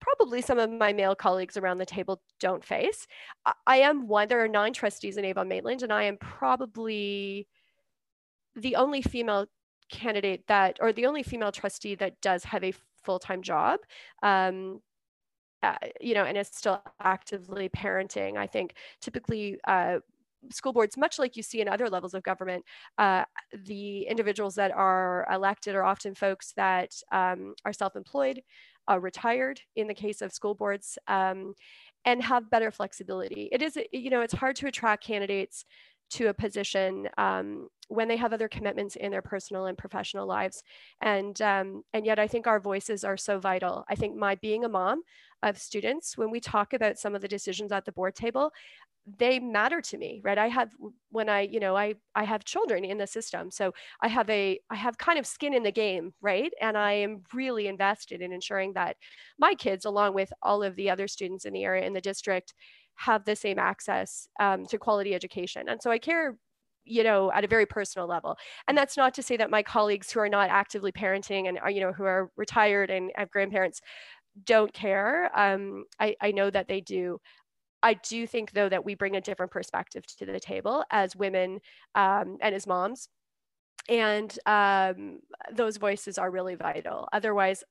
probably 0.00 0.40
some 0.40 0.58
of 0.58 0.70
my 0.70 0.92
male 0.92 1.14
colleagues 1.14 1.56
around 1.56 1.78
the 1.78 1.86
table 1.86 2.20
don't 2.38 2.64
face. 2.64 3.06
I 3.66 3.78
am 3.78 4.06
one, 4.06 4.28
there 4.28 4.42
are 4.42 4.48
nine 4.48 4.72
trustees 4.72 5.16
in 5.16 5.24
Avon 5.24 5.48
Maitland, 5.48 5.82
and 5.82 5.92
I 5.92 6.04
am 6.04 6.16
probably 6.18 7.48
the 8.54 8.76
only 8.76 9.02
female 9.02 9.46
candidate 9.90 10.46
that, 10.48 10.78
or 10.80 10.92
the 10.92 11.06
only 11.06 11.22
female 11.22 11.52
trustee 11.52 11.94
that 11.96 12.20
does 12.20 12.44
have 12.44 12.62
a 12.64 12.72
full 13.02 13.18
time 13.18 13.42
job. 13.42 13.80
Um, 14.22 14.80
uh, 15.62 15.74
you 16.00 16.14
know, 16.14 16.24
and 16.24 16.36
is 16.36 16.48
still 16.52 16.82
actively 17.00 17.68
parenting. 17.68 18.36
I 18.36 18.46
think 18.46 18.74
typically 19.00 19.58
uh, 19.66 19.98
school 20.50 20.72
boards, 20.72 20.96
much 20.96 21.18
like 21.18 21.36
you 21.36 21.42
see 21.42 21.60
in 21.60 21.68
other 21.68 21.88
levels 21.88 22.14
of 22.14 22.22
government, 22.22 22.64
uh, 22.98 23.24
the 23.64 24.02
individuals 24.02 24.54
that 24.56 24.72
are 24.72 25.26
elected 25.32 25.74
are 25.74 25.84
often 25.84 26.14
folks 26.14 26.52
that 26.56 26.92
um, 27.12 27.54
are 27.64 27.72
self-employed, 27.72 28.42
uh, 28.90 28.98
retired 29.00 29.60
in 29.74 29.86
the 29.88 29.94
case 29.94 30.22
of 30.22 30.32
school 30.32 30.54
boards, 30.54 30.98
um, 31.08 31.54
and 32.04 32.22
have 32.22 32.50
better 32.50 32.70
flexibility. 32.70 33.48
It 33.50 33.62
is, 33.62 33.78
you 33.92 34.10
know, 34.10 34.20
it's 34.20 34.34
hard 34.34 34.56
to 34.56 34.68
attract 34.68 35.04
candidates 35.04 35.64
to 36.10 36.28
a 36.28 36.34
position 36.34 37.08
um, 37.18 37.68
when 37.88 38.08
they 38.08 38.16
have 38.16 38.32
other 38.32 38.48
commitments 38.48 38.96
in 38.96 39.10
their 39.10 39.22
personal 39.22 39.66
and 39.66 39.78
professional 39.78 40.26
lives. 40.26 40.62
And 41.00 41.40
um, 41.42 41.82
and 41.92 42.06
yet 42.06 42.18
i 42.18 42.26
think 42.26 42.46
our 42.46 42.60
voices 42.60 43.04
are 43.04 43.16
so 43.16 43.38
vital. 43.38 43.84
I 43.88 43.94
think 43.94 44.16
my 44.16 44.34
being 44.36 44.64
a 44.64 44.68
mom 44.68 45.02
of 45.42 45.58
students 45.58 46.16
when 46.16 46.30
we 46.30 46.40
talk 46.40 46.72
about 46.72 46.98
some 46.98 47.14
of 47.14 47.22
the 47.22 47.28
decisions 47.28 47.70
at 47.72 47.84
the 47.84 47.92
board 47.92 48.14
table 48.14 48.52
they 49.18 49.38
matter 49.38 49.80
to 49.80 49.98
me 49.98 50.20
right? 50.24 50.38
I 50.38 50.48
have 50.48 50.72
when 51.10 51.28
i 51.28 51.42
you 51.42 51.60
know 51.60 51.76
i 51.76 51.94
i 52.16 52.24
have 52.24 52.44
children 52.44 52.84
in 52.84 52.98
the 52.98 53.06
system. 53.06 53.50
So 53.50 53.72
i 54.02 54.08
have 54.08 54.28
a 54.30 54.58
i 54.70 54.74
have 54.74 54.98
kind 54.98 55.18
of 55.18 55.26
skin 55.26 55.54
in 55.54 55.62
the 55.62 55.72
game 55.72 56.12
right? 56.20 56.52
And 56.60 56.76
i 56.76 56.92
am 56.92 57.22
really 57.32 57.68
invested 57.68 58.20
in 58.20 58.32
ensuring 58.32 58.72
that 58.74 58.96
my 59.38 59.54
kids 59.54 59.84
along 59.84 60.14
with 60.14 60.32
all 60.42 60.62
of 60.62 60.74
the 60.76 60.90
other 60.90 61.06
students 61.08 61.44
in 61.44 61.52
the 61.52 61.64
area 61.64 61.86
in 61.86 61.92
the 61.92 62.00
district 62.00 62.54
have 62.96 63.24
the 63.24 63.36
same 63.36 63.58
access 63.58 64.28
um, 64.40 64.66
to 64.66 64.78
quality 64.78 65.14
education. 65.14 65.68
And 65.68 65.80
so 65.82 65.90
i 65.90 65.98
care 65.98 66.36
you 66.88 67.02
know 67.02 67.32
at 67.32 67.44
a 67.44 67.48
very 67.48 67.66
personal 67.66 68.06
level. 68.06 68.36
And 68.68 68.78
that's 68.78 68.96
not 68.96 69.12
to 69.14 69.22
say 69.22 69.36
that 69.36 69.50
my 69.50 69.62
colleagues 69.62 70.12
who 70.12 70.20
are 70.20 70.28
not 70.28 70.50
actively 70.50 70.92
parenting 70.92 71.48
and 71.48 71.58
are 71.58 71.70
you 71.70 71.80
know 71.80 71.92
who 71.92 72.04
are 72.04 72.30
retired 72.36 72.90
and 72.90 73.10
have 73.16 73.30
grandparents 73.30 73.80
don't 74.44 74.72
care. 74.72 75.30
Um, 75.34 75.84
I, 75.98 76.16
I 76.20 76.30
know 76.32 76.50
that 76.50 76.68
they 76.68 76.80
do. 76.80 77.18
I 77.82 77.94
do 77.94 78.26
think, 78.26 78.52
though, 78.52 78.68
that 78.68 78.84
we 78.84 78.94
bring 78.94 79.16
a 79.16 79.20
different 79.20 79.52
perspective 79.52 80.04
to 80.18 80.26
the 80.26 80.40
table 80.40 80.84
as 80.90 81.16
women 81.16 81.60
um, 81.94 82.38
and 82.40 82.54
as 82.54 82.66
moms. 82.66 83.08
And 83.88 84.36
um, 84.46 85.20
those 85.52 85.76
voices 85.76 86.18
are 86.18 86.30
really 86.30 86.56
vital. 86.56 87.08
Otherwise, 87.12 87.62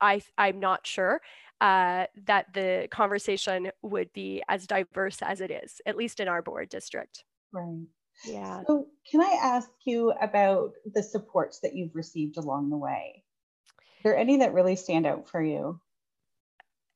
I, 0.00 0.20
I'm 0.36 0.60
not 0.60 0.86
sure 0.86 1.20
uh, 1.62 2.06
that 2.26 2.52
the 2.52 2.88
conversation 2.90 3.70
would 3.82 4.12
be 4.12 4.42
as 4.48 4.66
diverse 4.66 5.22
as 5.22 5.40
it 5.40 5.52
is, 5.52 5.80
at 5.86 5.96
least 5.96 6.18
in 6.18 6.26
our 6.26 6.42
board 6.42 6.68
district. 6.68 7.22
Right. 7.52 7.86
Yeah. 8.24 8.62
So, 8.66 8.88
can 9.08 9.20
I 9.20 9.38
ask 9.40 9.70
you 9.84 10.12
about 10.20 10.72
the 10.92 11.04
supports 11.04 11.60
that 11.60 11.76
you've 11.76 11.94
received 11.94 12.36
along 12.36 12.70
the 12.70 12.76
way? 12.76 13.22
Are 13.78 14.02
there 14.02 14.16
any 14.16 14.38
that 14.38 14.52
really 14.52 14.74
stand 14.74 15.06
out 15.06 15.28
for 15.28 15.40
you? 15.40 15.80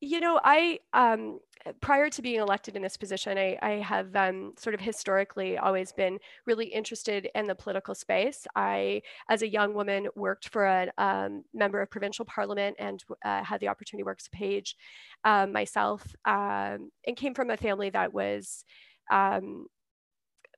You 0.01 0.19
know, 0.19 0.41
I 0.43 0.81
um, 0.93 1.39
prior 1.81 2.11
to 2.11 2.23
being 2.23 2.41
elected 2.41 2.77
in 2.77 2.83
this 2.83 2.97
position, 2.97 3.39
I, 3.39 3.59
I 3.63 3.71
have 3.83 4.15
um, 4.17 4.53
sort 4.59 4.75
of 4.75 4.81
historically 4.81 5.59
always 5.59 5.93
been 5.93 6.19
really 6.47 6.67
interested 6.67 7.29
in 7.35 7.47
the 7.47 7.55
political 7.55 7.95
space. 7.95 8.47
I, 8.55 9.03
as 9.29 9.43
a 9.43 9.49
young 9.49 9.75
woman, 9.75 10.09
worked 10.15 10.49
for 10.49 10.67
a 10.67 10.91
um, 10.99 11.45
member 11.53 11.81
of 11.81 11.91
provincial 11.91 12.25
parliament 12.25 12.77
and 12.79 13.03
uh, 13.25 13.43
had 13.43 13.61
the 13.61 13.69
opportunity 13.69 14.03
to 14.03 14.07
work 14.07 14.19
as 14.21 14.27
a 14.27 14.37
page 14.37 14.77
um, 15.25 15.53
myself, 15.53 16.03
um, 16.25 16.91
and 17.07 17.17
came 17.17 17.35
from 17.35 17.51
a 17.51 17.57
family 17.57 17.91
that 17.91 18.13
was 18.13 18.65
um, 19.11 19.67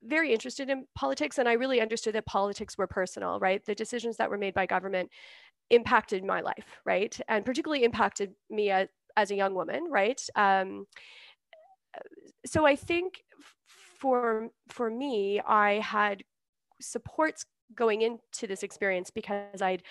very 0.03 0.33
interested 0.33 0.71
in 0.71 0.87
politics. 0.95 1.39
And 1.39 1.49
I 1.49 1.55
really 1.55 1.81
understood 1.81 2.15
that 2.15 2.27
politics 2.27 2.79
were 2.79 2.87
personal, 2.87 3.39
right? 3.41 3.65
The 3.65 3.75
decisions 3.75 4.17
that 4.17 4.31
were 4.31 4.39
made 4.39 4.55
by 4.55 4.67
government 4.67 5.11
impacted 5.71 6.25
my 6.25 6.41
life, 6.41 6.81
right? 6.85 7.19
And 7.29 7.45
particularly 7.45 7.85
impacted 7.85 8.33
me 8.49 8.71
as, 8.71 8.89
as 9.17 9.31
a 9.31 9.35
young 9.35 9.55
woman, 9.55 9.85
right? 9.91 10.21
Um, 10.37 10.87
so 12.47 12.67
I 12.67 12.77
think 12.77 13.23
for 13.69 14.51
for 14.69 14.91
me, 14.91 15.41
I 15.41 15.75
had 15.81 16.23
supports 16.81 17.45
going 17.75 18.03
into 18.03 18.47
this 18.47 18.63
experience 18.63 19.11
because 19.11 19.61
I'd 19.61 19.83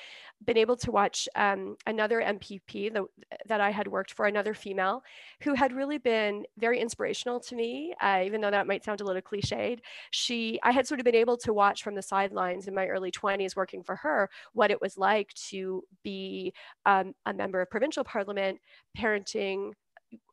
been 0.45 0.57
able 0.57 0.75
to 0.77 0.91
watch 0.91 1.27
um, 1.35 1.77
another 1.85 2.21
MPP 2.21 2.93
the, 2.93 3.05
that 3.47 3.61
I 3.61 3.71
had 3.71 3.87
worked 3.87 4.13
for, 4.13 4.25
another 4.25 4.53
female, 4.53 5.03
who 5.41 5.53
had 5.53 5.73
really 5.73 5.97
been 5.97 6.45
very 6.57 6.79
inspirational 6.79 7.39
to 7.41 7.55
me, 7.55 7.93
uh, 8.01 8.21
even 8.25 8.41
though 8.41 8.51
that 8.51 8.67
might 8.67 8.83
sound 8.83 9.01
a 9.01 9.03
little 9.03 9.21
cliched. 9.21 9.79
She, 10.11 10.59
I 10.63 10.71
had 10.71 10.87
sort 10.87 10.99
of 10.99 11.05
been 11.05 11.15
able 11.15 11.37
to 11.37 11.53
watch 11.53 11.83
from 11.83 11.95
the 11.95 12.01
sidelines 12.01 12.67
in 12.67 12.75
my 12.75 12.87
early 12.87 13.11
20s 13.11 13.55
working 13.55 13.83
for 13.83 13.95
her 13.97 14.29
what 14.53 14.71
it 14.71 14.81
was 14.81 14.97
like 14.97 15.33
to 15.49 15.83
be 16.03 16.53
um, 16.85 17.13
a 17.25 17.33
member 17.33 17.61
of 17.61 17.69
provincial 17.69 18.03
parliament, 18.03 18.59
parenting, 18.97 19.71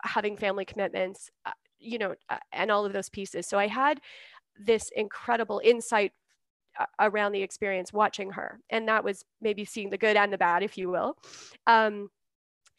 having 0.03 0.37
family 0.37 0.65
commitments, 0.65 1.31
uh, 1.47 1.53
you 1.79 1.99
know, 1.99 2.15
uh, 2.31 2.39
and 2.53 2.71
all 2.71 2.85
of 2.85 2.93
those 2.93 3.09
pieces. 3.09 3.47
So 3.47 3.59
I 3.59 3.67
had 3.67 4.01
this 4.59 4.91
incredible 4.95 5.61
insight 5.65 6.13
around 6.99 7.33
the 7.33 7.43
experience 7.43 7.93
watching 7.93 8.31
her. 8.31 8.61
And 8.71 8.89
that 8.89 9.05
was 9.05 9.25
maybe 9.41 9.65
seeing 9.65 9.91
the 9.91 9.99
good 9.99 10.17
and 10.17 10.33
the 10.33 10.39
bad, 10.39 10.63
if 10.63 10.77
you 10.77 10.91
will. 10.91 11.17
Um, 11.67 12.11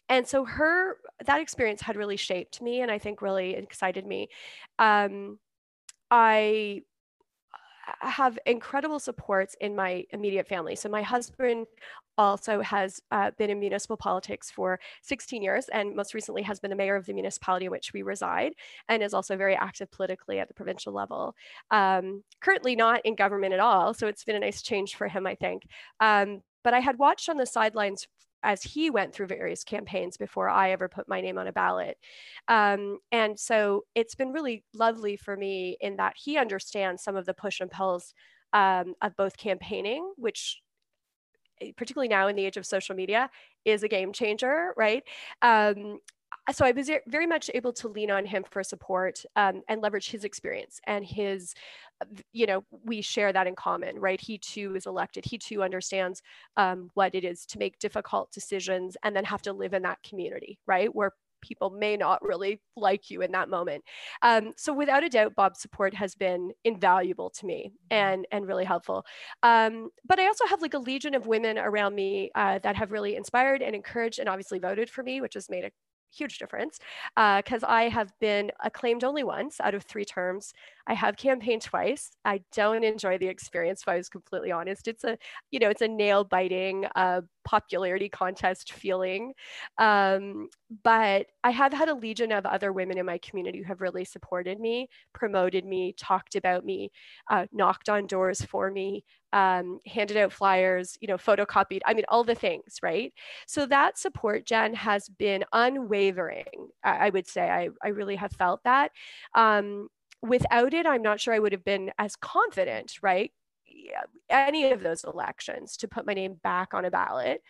and 0.10 0.28
so 0.28 0.46
her 0.46 0.98
that 1.26 1.42
experience 1.42 1.82
had 1.82 1.96
really 1.96 2.18
shaped 2.18 2.62
me 2.62 2.82
and 2.82 2.92
I 2.92 3.00
think 3.00 3.22
really 3.22 3.56
excited 3.56 4.06
me. 4.06 4.30
Um, 4.78 5.40
I 6.12 6.84
have 8.00 8.38
incredible 8.46 9.00
supports 9.00 9.56
in 9.62 9.76
my 9.76 10.06
immediate 10.12 10.48
family. 10.48 10.76
So 10.76 10.90
my 10.90 11.02
husband 11.02 11.68
also 12.18 12.62
has 12.62 13.00
uh, 13.12 13.32
been 13.38 13.50
in 13.50 13.60
municipal 13.60 13.98
politics 13.98 14.52
for 14.52 14.80
16 15.04 15.42
years 15.42 15.68
and 15.70 15.96
most 15.96 16.14
recently 16.14 16.42
has 16.44 16.60
been 16.60 16.70
the 16.70 16.76
mayor 16.76 16.96
of 16.96 17.06
the 17.06 17.14
municipality 17.14 17.66
in 17.66 17.72
which 17.72 17.94
we 17.94 18.02
reside 18.02 18.54
and 18.90 19.04
is 19.04 19.14
also 19.14 19.36
very 19.36 19.56
active 19.56 19.92
politically 19.92 20.40
at 20.40 20.48
the 20.48 20.54
provincial 20.54 20.94
level. 20.94 21.36
Um, 21.72 22.24
currently 22.42 22.76
not 22.76 23.02
in 23.06 23.16
government 23.16 23.54
at 23.54 23.60
all, 23.60 23.94
so 23.94 24.08
it's 24.08 24.24
been 24.24 24.36
a 24.36 24.40
nice 24.40 24.62
change 24.62 24.96
for 24.96 25.08
him, 25.08 25.28
I 25.28 25.36
think. 25.36 25.64
Um, 26.00 26.42
but 26.64 26.74
I 26.74 26.80
had 26.80 26.98
watched 26.98 27.30
on 27.30 27.38
the 27.38 27.46
sidelines 27.46 28.08
as 28.46 28.62
he 28.62 28.90
went 28.90 29.14
through 29.14 29.28
various 29.28 29.64
campaigns 29.64 30.18
before 30.18 30.48
I 30.48 30.72
ever 30.72 30.88
put 30.88 31.10
my 31.10 31.20
name 31.20 31.38
on 31.38 31.48
a 31.48 31.52
ballot. 31.52 31.98
Um, 32.48 33.00
and 33.12 33.38
so 33.40 33.86
it's 33.96 34.16
been 34.16 34.32
really 34.32 34.64
lovely 34.74 35.18
for 35.18 35.36
me 35.36 35.78
in 35.82 35.98
that 35.98 36.14
he 36.16 36.38
understands 36.38 37.04
some 37.04 37.16
of 37.16 37.26
the 37.26 37.34
push 37.34 37.60
and 37.60 37.72
pulls 37.72 38.14
um, 38.54 38.94
of 39.02 39.16
both 39.18 39.36
campaigning, 39.36 40.14
which 40.16 40.62
particularly 41.78 42.08
now 42.08 42.28
in 42.28 42.36
the 42.36 42.46
age 42.46 42.58
of 42.58 42.66
social 42.66 42.96
media 42.96 43.30
is 43.64 43.84
a 43.84 43.88
game 43.88 44.14
changer, 44.14 44.74
right? 44.78 45.04
Um, 45.42 46.00
so 46.52 46.66
I 46.66 46.72
was 46.72 46.92
very 47.08 47.26
much 47.26 47.50
able 47.54 47.74
to 47.74 47.88
lean 47.88 48.12
on 48.12 48.26
him 48.26 48.44
for 48.50 48.64
support 48.64 49.24
um, 49.36 49.64
and 49.68 49.82
leverage 49.82 50.10
his 50.10 50.24
experience 50.24 50.80
and 50.86 51.04
his, 51.04 51.56
you 52.34 52.46
know, 52.46 52.64
we 52.84 53.02
share 53.02 53.34
that 53.34 53.48
in 53.48 53.56
common, 53.56 53.98
right? 53.98 54.22
He 54.22 54.38
too 54.38 54.76
is 54.76 54.86
elected. 54.86 55.26
He 55.26 55.38
too 55.40 55.64
understands 55.64 56.22
um, 56.56 56.92
what 56.94 57.16
it 57.16 57.24
is 57.24 57.46
to 57.48 57.58
make 57.58 57.80
difficult 57.80 58.32
decisions 58.32 58.96
and 59.04 59.16
then 59.16 59.26
have 59.26 59.42
to 59.44 59.54
live 59.54 59.74
in 59.74 59.82
that 59.84 60.04
community, 60.04 60.60
right? 60.68 60.94
Where 60.94 61.12
people 61.46 61.70
may 61.70 61.96
not 61.98 62.22
really 62.24 62.62
like 62.76 63.10
you 63.10 63.22
in 63.22 63.32
that 63.32 63.50
moment. 63.50 63.84
Um, 64.22 64.54
so 64.58 64.74
without 64.74 65.04
a 65.04 65.10
doubt, 65.10 65.36
Bob's 65.36 65.62
support 65.62 65.94
has 65.94 66.16
been 66.16 66.52
invaluable 66.64 67.30
to 67.32 67.46
me 67.46 67.72
and 67.92 68.26
and 68.32 68.48
really 68.48 68.66
helpful. 68.66 69.06
Um, 69.44 69.90
but 70.08 70.20
I 70.20 70.28
also 70.28 70.46
have 70.48 70.62
like 70.62 70.74
a 70.74 70.80
legion 70.80 71.16
of 71.16 71.28
women 71.28 71.58
around 71.58 71.96
me 71.96 72.32
uh, 72.36 72.60
that 72.60 72.76
have 72.76 72.92
really 72.92 73.16
inspired 73.16 73.62
and 73.62 73.76
encouraged 73.76 74.20
and 74.20 74.30
obviously 74.30 74.60
voted 74.60 74.90
for 74.90 75.04
me, 75.04 75.22
which 75.22 75.36
has 75.36 75.50
made 75.50 75.66
a 75.66 75.72
huge 76.16 76.38
difference 76.38 76.80
because 77.16 77.64
uh, 77.64 77.68
I 77.68 77.90
have 77.90 78.12
been 78.20 78.52
acclaimed 78.64 79.04
only 79.04 79.24
once 79.24 79.60
out 79.60 79.76
of 79.76 79.84
three 79.84 80.06
terms. 80.06 80.54
I 80.88 80.94
have 80.94 81.18
campaigned 81.18 81.62
twice. 81.62 82.12
I 82.24 82.42
don't 82.54 82.84
enjoy 82.84 83.18
the 83.18 83.28
experience, 83.28 83.82
if 83.82 83.88
I 83.88 83.98
was 83.98 84.10
completely 84.10 84.52
honest. 84.52 84.88
It's 84.88 85.04
a, 85.04 85.18
you 85.52 85.60
know, 85.60 85.70
it's 85.70 85.82
a 85.82 85.88
nail 85.88 86.24
biting 86.24 86.86
uh, 86.96 87.22
popularity 87.46 88.10
contest 88.10 88.74
feeling. 88.74 89.34
Um, 89.78 90.50
but 90.84 91.28
I 91.44 91.52
have 91.52 91.72
had 91.72 91.90
a 91.90 91.96
legion 91.96 92.32
of 92.32 92.46
other 92.46 92.74
women 92.74 92.98
in 92.98 93.06
my 93.06 93.20
community 93.20 93.60
who 93.60 93.66
have 93.66 93.82
really 93.82 94.04
supported 94.04 94.60
me, 94.60 94.90
promoted 95.14 95.66
me, 95.66 95.94
talked 95.98 96.36
about 96.36 96.66
me, 96.66 96.92
uh, 97.30 97.46
knocked 97.54 97.88
on 97.88 98.08
doors 98.08 98.42
for 98.42 98.72
me, 98.72 99.06
um, 99.32 99.80
handed 99.86 100.18
out 100.18 100.34
flyers, 100.34 100.98
you 101.02 101.08
know, 101.08 101.18
photocopied, 101.18 101.82
I 101.86 101.94
mean, 101.94 102.06
all 102.10 102.24
the 102.24 102.36
things, 102.36 102.78
right? 102.82 103.14
So 103.48 103.66
that 103.68 103.98
support, 103.98 104.46
Jen, 104.46 104.74
has 104.74 105.10
been 105.10 105.44
unwavering. 105.54 106.70
I, 106.84 107.08
I 107.08 107.10
would 107.10 107.28
say 107.28 107.50
I, 107.50 107.70
I 107.84 107.90
really 107.90 108.16
have 108.16 108.32
felt 108.32 108.64
that. 108.64 108.92
Um, 109.36 109.90
without 110.22 110.74
it, 110.74 110.86
I'm 110.86 111.02
not 111.02 111.20
sure 111.20 111.34
I 111.34 111.40
would 111.40 111.52
have 111.52 111.66
been 111.66 111.92
as 112.00 112.16
confident, 112.16 112.94
right? 113.02 113.32
Any 114.30 114.72
of 114.72 114.82
those 114.82 115.04
elections 115.04 115.78
to 115.78 115.88
put 115.88 116.06
my 116.06 116.14
name 116.14 116.36
back 116.44 116.74
on 116.74 116.86
a 116.86 116.92
ballot. 116.92 117.42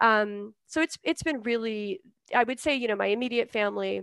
Um, 0.00 0.54
so 0.66 0.80
it's 0.80 0.98
it's 1.02 1.22
been 1.22 1.42
really, 1.42 2.00
I 2.34 2.44
would 2.44 2.60
say, 2.60 2.74
you 2.74 2.88
know, 2.88 2.96
my 2.96 3.06
immediate 3.06 3.50
family, 3.50 4.02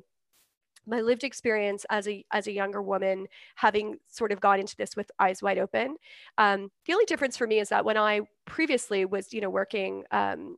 my 0.86 1.02
lived 1.02 1.24
experience 1.24 1.86
as 1.90 2.08
a 2.08 2.26
as 2.32 2.48
a 2.48 2.52
younger 2.52 2.82
woman, 2.82 3.28
having 3.56 3.98
sort 4.08 4.32
of 4.32 4.40
got 4.40 4.60
into 4.60 4.76
this 4.78 4.96
with 4.96 5.12
eyes 5.20 5.42
wide 5.42 5.58
open. 5.58 5.96
Um, 6.38 6.70
the 6.86 6.94
only 6.94 7.06
difference 7.06 7.38
for 7.38 7.48
me 7.48 7.60
is 7.60 7.70
that 7.70 7.86
when 7.86 7.98
I 7.98 8.22
previously 8.46 9.06
was, 9.06 9.34
you 9.34 9.42
know, 9.42 9.50
working 9.50 10.04
um, 10.12 10.58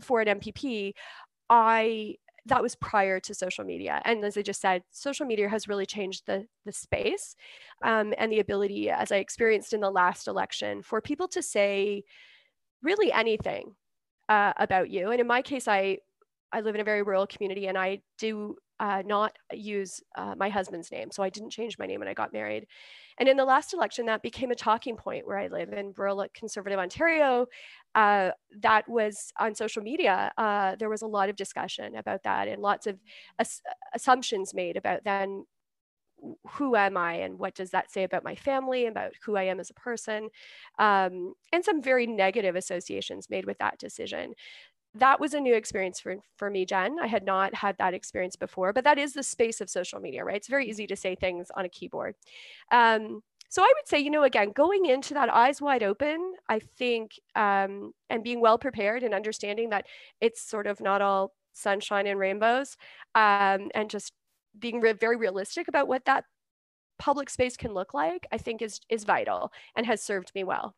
for 0.00 0.20
an 0.20 0.40
MPP, 0.40 0.94
I 1.48 2.16
that 2.46 2.62
was 2.62 2.74
prior 2.74 3.20
to 3.20 3.34
social 3.34 3.64
media. 3.64 4.00
And 4.04 4.24
as 4.24 4.36
I 4.36 4.42
just 4.42 4.60
said, 4.60 4.82
social 4.90 5.26
media 5.26 5.48
has 5.48 5.68
really 5.68 5.86
changed 5.86 6.22
the, 6.26 6.46
the 6.64 6.72
space 6.72 7.36
um, 7.84 8.14
and 8.18 8.32
the 8.32 8.40
ability, 8.40 8.90
as 8.90 9.12
I 9.12 9.16
experienced 9.16 9.72
in 9.72 9.80
the 9.80 9.90
last 9.90 10.28
election, 10.28 10.82
for 10.82 11.00
people 11.00 11.28
to 11.28 11.42
say 11.42 12.04
really 12.82 13.12
anything 13.12 13.74
uh, 14.28 14.52
about 14.56 14.90
you. 14.90 15.10
And 15.10 15.20
in 15.20 15.26
my 15.26 15.42
case, 15.42 15.68
I 15.68 15.98
I 16.52 16.62
live 16.62 16.74
in 16.74 16.80
a 16.80 16.84
very 16.84 17.02
rural 17.02 17.26
community, 17.26 17.68
and 17.68 17.78
I 17.78 18.00
do 18.18 18.56
uh, 18.80 19.02
not 19.06 19.36
use 19.52 20.02
uh, 20.16 20.34
my 20.36 20.48
husband's 20.48 20.90
name, 20.90 21.10
so 21.12 21.22
I 21.22 21.28
didn't 21.28 21.50
change 21.50 21.78
my 21.78 21.86
name 21.86 22.00
when 22.00 22.08
I 22.08 22.14
got 22.14 22.32
married. 22.32 22.66
And 23.18 23.28
in 23.28 23.36
the 23.36 23.44
last 23.44 23.74
election, 23.74 24.06
that 24.06 24.22
became 24.22 24.50
a 24.50 24.54
talking 24.54 24.96
point 24.96 25.26
where 25.26 25.38
I 25.38 25.48
live 25.48 25.72
in 25.72 25.92
rural 25.96 26.26
conservative 26.34 26.78
Ontario. 26.78 27.46
Uh, 27.94 28.30
that 28.62 28.88
was 28.88 29.32
on 29.38 29.54
social 29.54 29.82
media. 29.82 30.32
Uh, 30.38 30.76
there 30.76 30.88
was 30.88 31.02
a 31.02 31.06
lot 31.06 31.28
of 31.28 31.36
discussion 31.36 31.94
about 31.94 32.22
that 32.24 32.48
and 32.48 32.62
lots 32.62 32.86
of 32.86 32.98
as- 33.38 33.62
assumptions 33.94 34.54
made 34.54 34.76
about 34.78 35.04
then 35.04 35.44
who 36.52 36.76
am 36.76 36.96
I 36.96 37.14
and 37.14 37.38
what 37.38 37.54
does 37.54 37.70
that 37.70 37.90
say 37.90 38.04
about 38.04 38.24
my 38.24 38.34
family, 38.34 38.86
about 38.86 39.12
who 39.24 39.36
I 39.36 39.44
am 39.44 39.60
as 39.60 39.70
a 39.70 39.74
person, 39.74 40.28
um, 40.78 41.34
and 41.52 41.64
some 41.64 41.82
very 41.82 42.06
negative 42.06 42.56
associations 42.56 43.30
made 43.30 43.46
with 43.46 43.58
that 43.58 43.78
decision 43.78 44.34
that 44.94 45.20
was 45.20 45.34
a 45.34 45.40
new 45.40 45.54
experience 45.54 46.00
for, 46.00 46.16
for 46.36 46.50
me, 46.50 46.64
Jen. 46.64 46.98
I 47.00 47.06
had 47.06 47.24
not 47.24 47.54
had 47.54 47.76
that 47.78 47.94
experience 47.94 48.36
before, 48.36 48.72
but 48.72 48.84
that 48.84 48.98
is 48.98 49.12
the 49.12 49.22
space 49.22 49.60
of 49.60 49.70
social 49.70 50.00
media, 50.00 50.24
right? 50.24 50.36
It's 50.36 50.48
very 50.48 50.68
easy 50.68 50.86
to 50.88 50.96
say 50.96 51.14
things 51.14 51.48
on 51.54 51.64
a 51.64 51.68
keyboard. 51.68 52.16
Um, 52.72 53.22
so 53.48 53.62
I 53.62 53.72
would 53.76 53.88
say, 53.88 53.98
you 53.98 54.10
know, 54.10 54.22
again, 54.22 54.52
going 54.54 54.86
into 54.86 55.14
that 55.14 55.28
eyes 55.28 55.60
wide 55.60 55.82
open, 55.82 56.34
I 56.48 56.60
think, 56.60 57.12
um, 57.34 57.92
and 58.08 58.22
being 58.22 58.40
well 58.40 58.58
prepared 58.58 59.02
and 59.02 59.12
understanding 59.14 59.70
that 59.70 59.86
it's 60.20 60.40
sort 60.40 60.66
of 60.66 60.80
not 60.80 61.02
all 61.02 61.32
sunshine 61.52 62.06
and 62.06 62.18
rainbows, 62.18 62.76
um, 63.14 63.70
and 63.74 63.90
just 63.90 64.12
being 64.58 64.80
re- 64.80 64.92
very 64.92 65.16
realistic 65.16 65.68
about 65.68 65.88
what 65.88 66.04
that 66.04 66.24
public 66.98 67.30
space 67.30 67.56
can 67.56 67.74
look 67.74 67.92
like, 67.94 68.26
I 68.30 68.38
think 68.38 68.62
is 68.62 68.80
is 68.88 69.04
vital 69.04 69.52
and 69.74 69.86
has 69.86 70.02
served 70.02 70.32
me 70.34 70.44
well. 70.44 70.74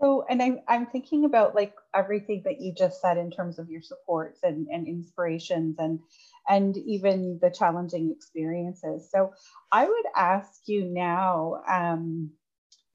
So, 0.00 0.24
and 0.28 0.42
I'm, 0.42 0.60
I'm 0.68 0.86
thinking 0.86 1.24
about 1.24 1.54
like 1.54 1.74
everything 1.94 2.42
that 2.44 2.60
you 2.60 2.74
just 2.76 3.00
said 3.00 3.16
in 3.16 3.30
terms 3.30 3.58
of 3.58 3.70
your 3.70 3.80
supports 3.80 4.40
and, 4.42 4.66
and 4.68 4.86
inspirations 4.86 5.76
and, 5.78 6.00
and 6.48 6.76
even 6.76 7.38
the 7.40 7.50
challenging 7.50 8.12
experiences. 8.14 9.08
So 9.10 9.32
I 9.72 9.86
would 9.86 10.04
ask 10.14 10.60
you 10.66 10.84
now, 10.84 11.62
um, 11.66 12.30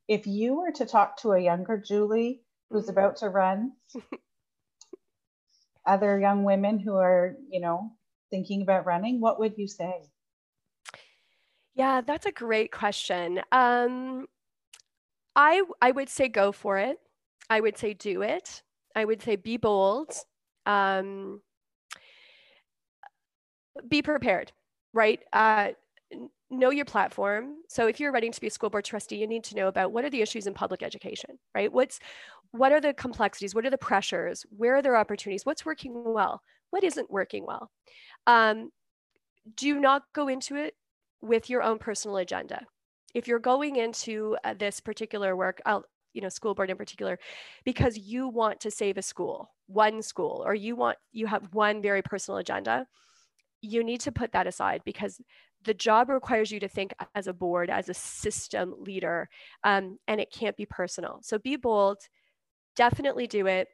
if 0.07 0.27
you 0.27 0.55
were 0.55 0.71
to 0.73 0.85
talk 0.85 1.17
to 1.21 1.31
a 1.31 1.39
younger 1.39 1.77
Julie 1.77 2.43
who's 2.69 2.83
mm-hmm. 2.83 2.91
about 2.91 3.17
to 3.17 3.29
run, 3.29 3.73
other 5.85 6.19
young 6.19 6.43
women 6.43 6.79
who 6.79 6.95
are, 6.95 7.35
you 7.49 7.61
know, 7.61 7.91
thinking 8.29 8.61
about 8.61 8.85
running, 8.85 9.19
what 9.19 9.39
would 9.39 9.57
you 9.57 9.67
say? 9.67 9.93
Yeah, 11.73 12.01
that's 12.01 12.25
a 12.25 12.31
great 12.31 12.71
question. 12.71 13.41
Um, 13.51 14.27
I 15.35 15.63
I 15.81 15.91
would 15.91 16.09
say 16.09 16.27
go 16.27 16.51
for 16.51 16.77
it. 16.77 16.97
I 17.49 17.59
would 17.59 17.77
say 17.77 17.93
do 17.93 18.21
it. 18.21 18.63
I 18.95 19.05
would 19.05 19.21
say 19.21 19.35
be 19.35 19.57
bold. 19.57 20.13
Um, 20.65 21.41
be 23.87 24.01
prepared, 24.01 24.51
right? 24.93 25.19
Uh, 25.31 25.69
know 26.49 26.69
your 26.69 26.85
platform. 26.85 27.55
So 27.69 27.87
if 27.87 27.99
you're 27.99 28.11
running 28.11 28.31
to 28.33 28.41
be 28.41 28.47
a 28.47 28.51
school 28.51 28.69
board 28.69 28.85
trustee, 28.85 29.15
you 29.15 29.27
need 29.27 29.43
to 29.45 29.55
know 29.55 29.67
about 29.67 29.91
what 29.91 30.03
are 30.03 30.09
the 30.09 30.21
issues 30.21 30.47
in 30.47 30.53
public 30.53 30.83
education, 30.83 31.39
right? 31.55 31.71
What's 31.71 31.99
what 32.51 32.73
are 32.73 32.81
the 32.81 32.93
complexities? 32.93 33.55
What 33.55 33.65
are 33.65 33.69
the 33.69 33.77
pressures? 33.77 34.45
Where 34.55 34.75
are 34.75 34.81
there 34.81 34.97
opportunities? 34.97 35.45
What's 35.45 35.65
working 35.65 35.93
well? 36.05 36.41
What 36.69 36.83
isn't 36.83 37.09
working 37.09 37.45
well? 37.45 37.71
Um, 38.27 38.71
do 39.55 39.79
not 39.79 40.03
go 40.13 40.27
into 40.27 40.55
it 40.55 40.75
with 41.21 41.49
your 41.49 41.63
own 41.63 41.79
personal 41.79 42.17
agenda. 42.17 42.67
If 43.13 43.27
you're 43.27 43.39
going 43.39 43.75
into 43.75 44.37
uh, 44.43 44.53
this 44.57 44.79
particular 44.79 45.35
work, 45.35 45.61
I'll, 45.65 45.85
you 46.13 46.21
know, 46.21 46.29
school 46.29 46.53
board 46.53 46.69
in 46.69 46.77
particular, 46.77 47.19
because 47.63 47.97
you 47.97 48.27
want 48.27 48.59
to 48.61 48.71
save 48.71 48.97
a 48.97 49.01
school, 49.01 49.51
one 49.67 50.01
school, 50.01 50.43
or 50.45 50.53
you 50.53 50.75
want 50.75 50.97
you 51.11 51.27
have 51.27 51.53
one 51.53 51.81
very 51.81 52.01
personal 52.01 52.37
agenda, 52.37 52.85
you 53.61 53.83
need 53.83 54.01
to 54.01 54.11
put 54.11 54.31
that 54.33 54.47
aside 54.47 54.81
because 54.85 55.21
the 55.63 55.73
job 55.73 56.09
requires 56.09 56.51
you 56.51 56.59
to 56.59 56.67
think 56.67 56.93
as 57.13 57.27
a 57.27 57.33
board, 57.33 57.69
as 57.69 57.87
a 57.87 57.93
system 57.93 58.73
leader, 58.79 59.29
um, 59.63 59.99
and 60.07 60.19
it 60.19 60.31
can't 60.31 60.57
be 60.57 60.65
personal. 60.65 61.19
So 61.21 61.37
be 61.37 61.55
bold, 61.55 61.99
definitely 62.75 63.27
do 63.27 63.45
it. 63.47 63.67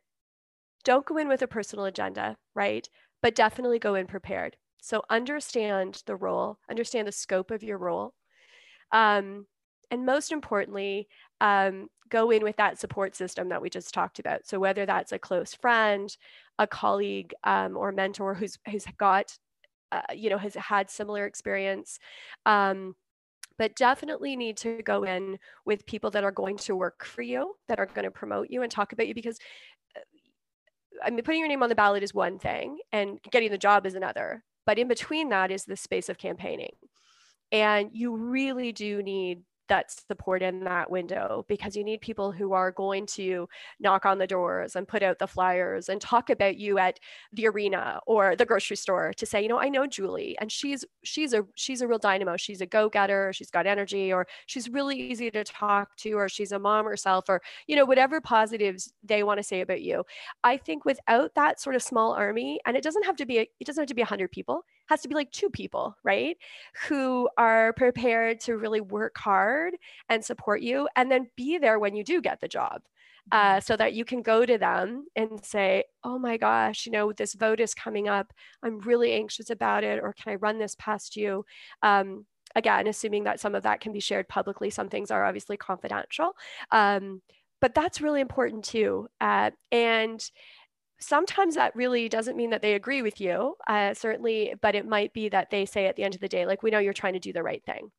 Don't 0.83 1.05
go 1.05 1.17
in 1.17 1.27
with 1.27 1.41
a 1.41 1.47
personal 1.47 1.85
agenda, 1.85 2.37
right? 2.53 2.87
But 3.21 3.35
definitely 3.35 3.79
go 3.79 3.95
in 3.95 4.05
prepared. 4.05 4.57
So 4.81 5.03
understand 5.09 6.03
the 6.05 6.15
role, 6.15 6.59
understand 6.69 7.07
the 7.07 7.11
scope 7.11 7.51
of 7.51 7.63
your 7.63 7.77
role. 7.77 8.13
Um, 8.91 9.45
and 9.91 10.05
most 10.05 10.31
importantly, 10.31 11.07
um, 11.41 11.87
go 12.09 12.31
in 12.31 12.43
with 12.43 12.57
that 12.57 12.79
support 12.79 13.15
system 13.15 13.49
that 13.49 13.61
we 13.61 13.69
just 13.69 13.93
talked 13.93 14.19
about. 14.19 14.47
So 14.47 14.59
whether 14.59 14.85
that's 14.85 15.11
a 15.11 15.19
close 15.19 15.53
friend, 15.53 16.15
a 16.59 16.67
colleague, 16.67 17.33
um, 17.43 17.77
or 17.77 17.91
mentor 17.91 18.33
who's 18.33 18.57
who's 18.69 18.85
got, 18.97 19.37
uh, 19.91 20.01
you 20.13 20.29
know, 20.29 20.37
has 20.37 20.55
had 20.55 20.89
similar 20.89 21.25
experience, 21.25 21.99
um, 22.45 22.95
but 23.57 23.75
definitely 23.75 24.35
need 24.35 24.57
to 24.57 24.81
go 24.83 25.03
in 25.03 25.39
with 25.65 25.85
people 25.85 26.11
that 26.11 26.23
are 26.23 26.31
going 26.31 26.57
to 26.57 26.75
work 26.75 27.05
for 27.05 27.21
you, 27.21 27.55
that 27.67 27.79
are 27.79 27.85
going 27.85 28.05
to 28.05 28.11
promote 28.11 28.47
you 28.49 28.61
and 28.61 28.71
talk 28.71 28.93
about 28.93 29.07
you 29.07 29.13
because. 29.13 29.39
Uh, 29.95 30.01
I 31.03 31.11
mean, 31.11 31.23
putting 31.23 31.41
your 31.41 31.47
name 31.47 31.61
on 31.61 31.69
the 31.69 31.75
ballot 31.75 32.01
is 32.01 32.11
one 32.11 32.39
thing, 32.39 32.79
and 32.91 33.19
getting 33.29 33.51
the 33.51 33.57
job 33.59 33.85
is 33.85 33.93
another. 33.93 34.43
But 34.65 34.79
in 34.79 34.87
between 34.87 35.29
that 35.29 35.51
is 35.51 35.63
the 35.63 35.77
space 35.77 36.09
of 36.09 36.17
campaigning. 36.17 36.71
And 37.51 37.89
you 37.93 38.15
really 38.15 38.71
do 38.71 39.01
need 39.01 39.43
that 39.67 39.91
support 39.91 40.41
in 40.41 40.63
that 40.63 40.89
window 40.89 41.45
because 41.47 41.75
you 41.75 41.83
need 41.83 42.01
people 42.01 42.31
who 42.31 42.53
are 42.53 42.71
going 42.71 43.05
to 43.05 43.47
knock 43.79 44.05
on 44.05 44.17
the 44.17 44.27
doors 44.27 44.75
and 44.75 44.87
put 44.87 45.03
out 45.03 45.19
the 45.19 45.27
flyers 45.27 45.89
and 45.89 46.01
talk 46.01 46.29
about 46.29 46.57
you 46.57 46.77
at 46.77 46.99
the 47.33 47.47
arena 47.47 47.99
or 48.07 48.35
the 48.35 48.45
grocery 48.45 48.77
store 48.77 49.13
to 49.13 49.25
say 49.25 49.41
you 49.41 49.47
know 49.47 49.59
i 49.59 49.69
know 49.69 49.85
julie 49.85 50.37
and 50.39 50.51
she's 50.51 50.85
she's 51.03 51.33
a 51.33 51.45
she's 51.55 51.81
a 51.81 51.87
real 51.87 51.97
dynamo. 51.97 52.37
She's 52.37 52.61
a 52.61 52.65
go-getter. 52.65 53.31
She's 53.33 53.49
got 53.49 53.65
energy 53.67 54.11
or 54.13 54.27
she's 54.45 54.69
really 54.69 54.97
easy 54.99 55.31
to 55.31 55.43
talk 55.43 55.95
to 55.97 56.13
or 56.13 56.29
she's 56.29 56.51
a 56.51 56.59
mom 56.59 56.85
herself 56.85 57.25
or 57.29 57.41
you 57.67 57.75
know 57.75 57.85
whatever 57.85 58.21
positives 58.21 58.91
they 59.03 59.23
want 59.23 59.39
to 59.39 59.43
say 59.43 59.61
about 59.61 59.81
you. 59.81 60.03
I 60.43 60.57
think 60.57 60.85
without 60.85 61.33
that 61.35 61.59
sort 61.59 61.75
of 61.75 61.83
small 61.83 62.13
army 62.13 62.59
and 62.65 62.75
it 62.77 62.83
doesn't 62.83 63.05
have 63.05 63.15
to 63.17 63.25
be 63.25 63.39
a, 63.39 63.49
it 63.59 63.65
doesn't 63.65 63.81
have 63.81 63.87
to 63.87 63.95
be 63.95 64.01
100 64.01 64.31
people 64.31 64.63
has 64.87 65.01
to 65.01 65.07
be 65.07 65.15
like 65.15 65.31
two 65.31 65.49
people, 65.49 65.95
right? 66.03 66.37
Who 66.87 67.29
are 67.37 67.73
prepared 67.73 68.39
to 68.41 68.57
really 68.57 68.81
work 68.81 69.17
hard 69.17 69.75
and 70.09 70.23
support 70.23 70.61
you 70.61 70.87
and 70.95 71.11
then 71.11 71.29
be 71.35 71.57
there 71.57 71.79
when 71.79 71.95
you 71.95 72.03
do 72.03 72.21
get 72.21 72.41
the 72.41 72.47
job. 72.47 72.81
Uh, 73.29 73.59
so 73.59 73.75
that 73.75 73.91
you 73.91 74.05
can 74.05 74.21
go 74.21 74.45
to 74.45 74.57
them 74.57 75.05
and 75.17 75.43
say, 75.43 75.83
Oh 76.05 76.17
my 76.17 76.37
gosh, 76.37 76.85
you 76.85 76.93
know, 76.93 77.11
this 77.11 77.33
vote 77.33 77.59
is 77.59 77.73
coming 77.73 78.07
up. 78.07 78.31
I'm 78.63 78.79
really 78.79 79.11
anxious 79.11 79.49
about 79.49 79.83
it. 79.83 79.99
Or 80.01 80.13
can 80.13 80.31
I 80.31 80.35
run 80.35 80.59
this 80.59 80.75
past 80.79 81.17
you? 81.17 81.43
Um, 81.83 82.25
again, 82.55 82.87
assuming 82.87 83.25
that 83.25 83.41
some 83.41 83.53
of 83.53 83.63
that 83.63 83.81
can 83.81 83.91
be 83.91 83.99
shared 83.99 84.29
publicly, 84.29 84.69
some 84.69 84.87
things 84.87 85.11
are 85.11 85.25
obviously 85.25 85.57
confidential. 85.57 86.37
Um, 86.71 87.21
but 87.59 87.73
that's 87.73 88.01
really 88.01 88.21
important 88.21 88.63
too. 88.63 89.07
Uh, 89.19 89.51
and 89.71 90.23
sometimes 90.99 91.55
that 91.55 91.75
really 91.75 92.09
doesn't 92.09 92.37
mean 92.37 92.49
that 92.49 92.61
they 92.61 92.73
agree 92.73 93.01
with 93.01 93.21
you, 93.21 93.55
uh, 93.67 93.93
certainly, 93.93 94.53
but 94.61 94.75
it 94.75 94.87
might 94.87 95.13
be 95.13 95.29
that 95.29 95.49
they 95.49 95.65
say 95.65 95.85
at 95.85 95.95
the 95.95 96.03
end 96.03 96.15
of 96.15 96.21
the 96.21 96.27
day, 96.27 96.45
like, 96.45 96.63
we 96.63 96.71
know 96.71 96.79
you're 96.79 96.93
trying 96.93 97.13
to 97.13 97.19
do 97.19 97.33
the 97.33 97.43
right 97.43 97.63
thing. 97.65 97.91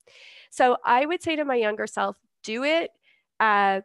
So 0.50 0.76
I 0.84 1.06
would 1.06 1.22
say 1.22 1.36
to 1.36 1.44
my 1.44 1.54
younger 1.54 1.86
self, 1.86 2.16
do 2.42 2.64
it. 2.64 2.90
Uh, 3.40 3.82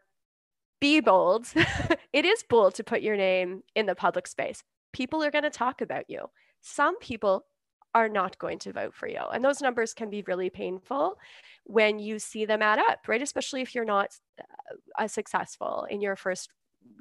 be 0.80 1.00
bold. 1.00 1.48
it 2.14 2.26
is 2.26 2.44
bold 2.50 2.76
to 2.76 2.84
put 2.84 3.02
your 3.02 3.16
name 3.16 3.64
in 3.76 3.86
the 3.86 3.96
public 3.96 4.28
space. 4.28 4.64
People 4.92 5.24
are 5.24 5.32
going 5.32 5.44
to 5.44 5.50
talk 5.50 5.82
about 5.82 6.10
you. 6.10 6.26
Some 6.62 7.00
people 7.00 7.46
are 7.96 8.10
not 8.10 8.38
going 8.38 8.60
to 8.60 8.74
vote 8.74 8.94
for 8.94 9.08
you. 9.08 9.22
And 9.34 9.46
those 9.46 9.62
numbers 9.62 9.94
can 9.94 10.10
be 10.10 10.24
really 10.28 10.50
painful 10.50 11.18
when 11.64 12.00
you 12.00 12.20
see 12.20 12.46
them 12.46 12.62
add 12.62 12.80
up, 12.80 13.08
right? 13.08 13.22
Especially 13.22 13.62
if 13.62 13.76
you're 13.76 13.86
not 13.86 14.18
uh, 15.00 15.08
successful 15.08 15.88
in 15.90 16.02
your 16.02 16.16
first 16.16 16.50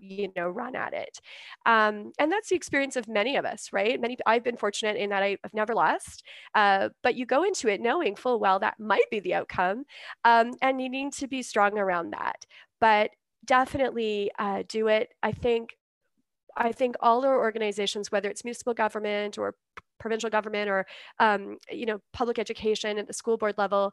you 0.01 0.29
know 0.37 0.49
run 0.49 0.75
at 0.77 0.92
it. 0.92 1.21
Um, 1.66 2.12
and 2.18 2.31
that's 2.31 2.49
the 2.49 2.57
experience 2.57 2.97
of 2.97 3.09
many 3.09 3.37
of 3.37 3.45
us 3.45 3.71
right? 3.73 4.01
Many 4.01 4.16
i've 4.27 4.45
been 4.45 4.57
fortunate 4.57 4.97
in 4.97 5.11
that 5.11 5.23
i've 5.23 5.38
never 5.55 5.75
lost 5.75 6.25
uh, 6.55 6.88
but 7.03 7.14
you 7.14 7.27
go 7.27 7.45
into 7.45 7.68
it 7.68 7.81
knowing 7.81 8.16
full 8.16 8.38
well 8.40 8.59
that 8.59 8.79
might 8.81 9.09
be 9.11 9.21
the 9.21 9.35
outcome 9.35 9.85
um, 10.25 10.53
and 10.62 10.81
you 10.81 10.88
need 10.88 11.12
to 11.14 11.27
be 11.27 11.42
strong 11.42 11.79
around 11.79 12.11
that. 12.12 12.47
But 12.81 13.11
definitely 13.45 14.31
uh, 14.38 14.62
do 14.68 14.88
it. 14.88 15.11
I 15.23 15.33
think 15.33 15.77
I 16.57 16.73
think 16.73 16.97
all 17.01 17.25
our 17.25 17.38
organizations, 17.38 18.12
whether 18.12 18.29
it's 18.29 18.45
municipal 18.45 18.75
government 18.75 19.38
or 19.38 19.55
provincial 19.99 20.31
government 20.31 20.68
or 20.68 20.87
um, 21.21 21.59
you 21.71 21.87
know 21.87 22.01
public 22.12 22.38
education 22.38 22.99
at 22.99 23.07
the 23.07 23.12
school 23.14 23.37
board 23.37 23.57
level, 23.59 23.92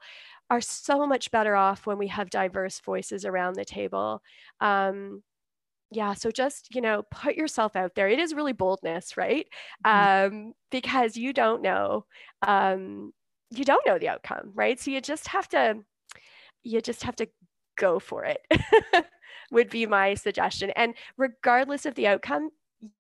are 0.49 0.62
so 0.62 1.06
much 1.08 1.32
better 1.32 1.56
off 1.56 1.86
when 1.86 1.97
we 1.97 2.08
have 2.08 2.30
diverse 2.30 2.80
voices 2.82 3.25
around 3.25 3.56
the 3.56 3.65
table. 3.65 4.21
Um, 4.62 5.23
yeah 5.91 6.13
so 6.13 6.30
just 6.32 6.73
you 6.73 6.82
know 6.82 7.04
put 7.12 7.36
yourself 7.36 7.75
out 7.75 7.95
there. 7.95 8.08
It 8.08 8.19
is 8.19 8.34
really 8.34 8.54
boldness 8.54 9.17
right? 9.17 9.47
Mm-hmm. 9.86 10.36
um, 10.36 10.54
because 10.71 11.17
you 11.17 11.34
don't 11.34 11.62
know 11.62 12.06
um, 12.41 13.13
you 13.49 13.65
don't 13.65 13.86
know 13.86 13.97
the 13.97 14.10
outcome 14.10 14.52
right? 14.54 14.80
So 14.80 14.91
you 14.91 15.02
just 15.02 15.28
have 15.28 15.47
to 15.49 15.80
you 16.63 16.82
just 16.82 17.04
have 17.04 17.15
to 17.17 17.28
go 17.78 17.99
for 17.99 18.25
it 18.25 18.41
would 19.52 19.69
be 19.69 19.86
my 19.86 20.13
suggestion. 20.13 20.71
And 20.71 20.93
regardless 21.17 21.86
of 21.86 21.95
the 21.95 22.08
outcome 22.08 22.49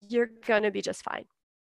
you're 0.00 0.30
going 0.46 0.64
to 0.64 0.70
be 0.70 0.82
just 0.82 1.04
fine. 1.04 1.24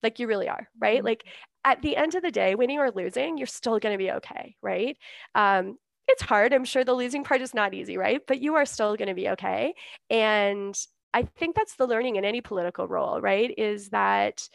Like 0.04 0.20
you 0.20 0.28
really 0.28 0.50
are 0.50 0.68
right? 0.80 0.98
Mm-hmm. 1.00 1.06
like 1.06 1.24
at 1.64 1.82
the 1.82 1.96
end 1.96 2.16
of 2.16 2.24
the 2.24 2.32
day 2.32 2.56
winning 2.56 2.80
or 2.80 2.90
losing 2.90 3.38
you're 3.38 3.46
still 3.46 3.80
going 3.80 3.94
to 3.94 4.04
be 4.04 4.12
okay 4.12 4.56
right? 4.62 4.98
Um, 5.36 5.78
it's 6.08 6.24
hard. 6.24 6.54
I'm 6.54 6.66
sure 6.66 6.84
the 6.84 6.94
losing 6.94 7.24
part 7.24 7.42
is 7.42 7.54
not 7.54 7.74
easy 7.74 7.98
right? 7.98 8.22
But 8.26 8.40
you 8.42 8.56
are 8.56 8.66
still 8.66 8.96
going 8.96 9.10
to 9.10 9.14
be 9.14 9.30
okay. 9.30 9.74
And 10.10 10.76
I 11.14 11.24
think 11.24 11.56
that's 11.56 11.76
the 11.76 11.88
learning 11.88 12.16
in 12.16 12.26
any 12.26 12.42
political 12.42 12.88
role, 12.88 13.20
right? 13.20 13.54
Is 13.58 13.90
that 13.90 14.48